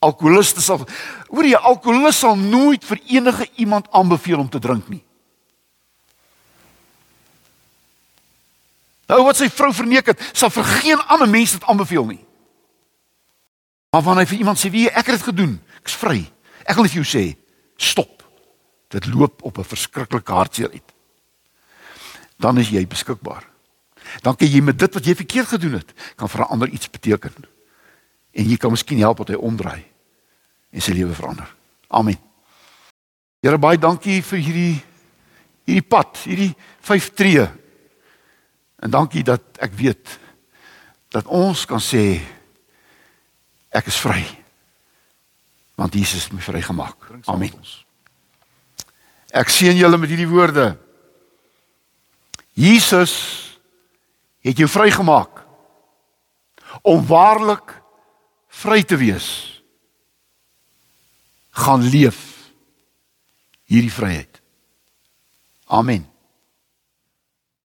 Alkoholiste 0.04 0.62
sal 0.62 0.84
hoor 1.30 1.46
jy 1.46 1.58
alkoholist 1.58 2.22
sal 2.22 2.36
nooit 2.38 2.84
vir 2.86 3.00
enige 3.18 3.48
iemand 3.58 3.88
aanbeveel 3.90 4.38
om 4.44 4.50
te 4.50 4.60
drink 4.62 4.90
nie. 4.90 5.02
Nou 9.08 9.24
wat 9.24 9.40
sy 9.40 9.48
vrou 9.48 9.72
verneek 9.72 10.12
het, 10.12 10.22
sal 10.36 10.52
vir 10.52 10.66
geen 10.82 11.00
ander 11.08 11.30
mens 11.30 11.56
dit 11.56 11.64
aanbeveel 11.64 12.10
nie. 12.12 12.22
Maar 13.98 14.06
wanneer 14.06 14.28
hy 14.28 14.30
vir 14.30 14.38
iemand 14.38 14.58
sê, 14.58 14.70
"Wie 14.70 14.90
ek 14.90 15.06
het 15.06 15.18
dit 15.18 15.22
gedoen, 15.22 15.60
ek's 15.82 15.94
vry." 15.94 16.30
Ek 16.64 16.76
wil 16.76 16.84
vir 16.84 17.02
jou 17.02 17.04
sê, 17.04 17.36
stop. 17.76 18.22
Dit 18.88 19.06
loop 19.06 19.42
op 19.42 19.58
'n 19.58 19.64
verskriklike 19.64 20.32
hartseer 20.32 20.70
uit. 20.70 20.92
Dan 22.38 22.58
is 22.58 22.68
jy 22.68 22.86
beskikbaar. 22.86 23.44
Dan 24.22 24.36
kan 24.36 24.48
jy 24.48 24.60
met 24.60 24.78
dit 24.78 24.94
wat 24.94 25.04
jy 25.04 25.14
verkeerd 25.14 25.46
gedoen 25.46 25.72
het, 25.72 25.92
kan 26.16 26.28
vir 26.28 26.40
'n 26.40 26.48
ander 26.48 26.68
iets 26.68 26.90
beteken. 26.90 27.34
En 28.30 28.48
jy 28.48 28.56
kan 28.56 28.70
miskien 28.70 28.98
help 28.98 29.16
dat 29.16 29.28
hy 29.28 29.34
omdraai 29.34 29.84
en 30.70 30.80
sy 30.80 30.92
lewe 30.92 31.14
verander. 31.14 31.54
Amen. 31.88 32.18
Here 33.40 33.58
baie 33.58 33.78
dankie 33.78 34.22
vir 34.22 34.38
hierdie 34.38 34.84
hierdie 35.64 35.88
pad, 35.88 36.18
hierdie 36.24 36.54
vyf 36.80 37.14
tree 37.14 37.48
En 38.78 38.90
dankie 38.90 39.24
dat 39.26 39.42
ek 39.58 39.74
weet 39.74 40.18
dat 41.08 41.26
ons 41.26 41.64
kan 41.66 41.80
sê 41.82 42.20
ek 43.78 43.90
is 43.90 44.00
vry. 44.02 44.22
Want 45.78 45.94
Jesus 45.94 46.26
het 46.26 46.34
my 46.34 46.42
vrygemaak. 46.42 47.10
Amen. 47.30 47.54
Ek 49.30 49.50
seën 49.52 49.76
julle 49.76 50.00
met 50.00 50.10
hierdie 50.10 50.30
woorde. 50.30 50.72
Jesus 52.58 53.14
het 54.42 54.58
jou 54.58 54.68
vrygemaak 54.70 55.44
om 56.82 57.04
waarlik 57.06 57.76
vry 58.48 58.82
te 58.82 58.98
wees. 58.98 59.28
Gaan 61.50 61.86
leef 61.86 62.50
hierdie 63.68 63.92
vryheid. 63.92 64.40
Amen. 65.68 66.06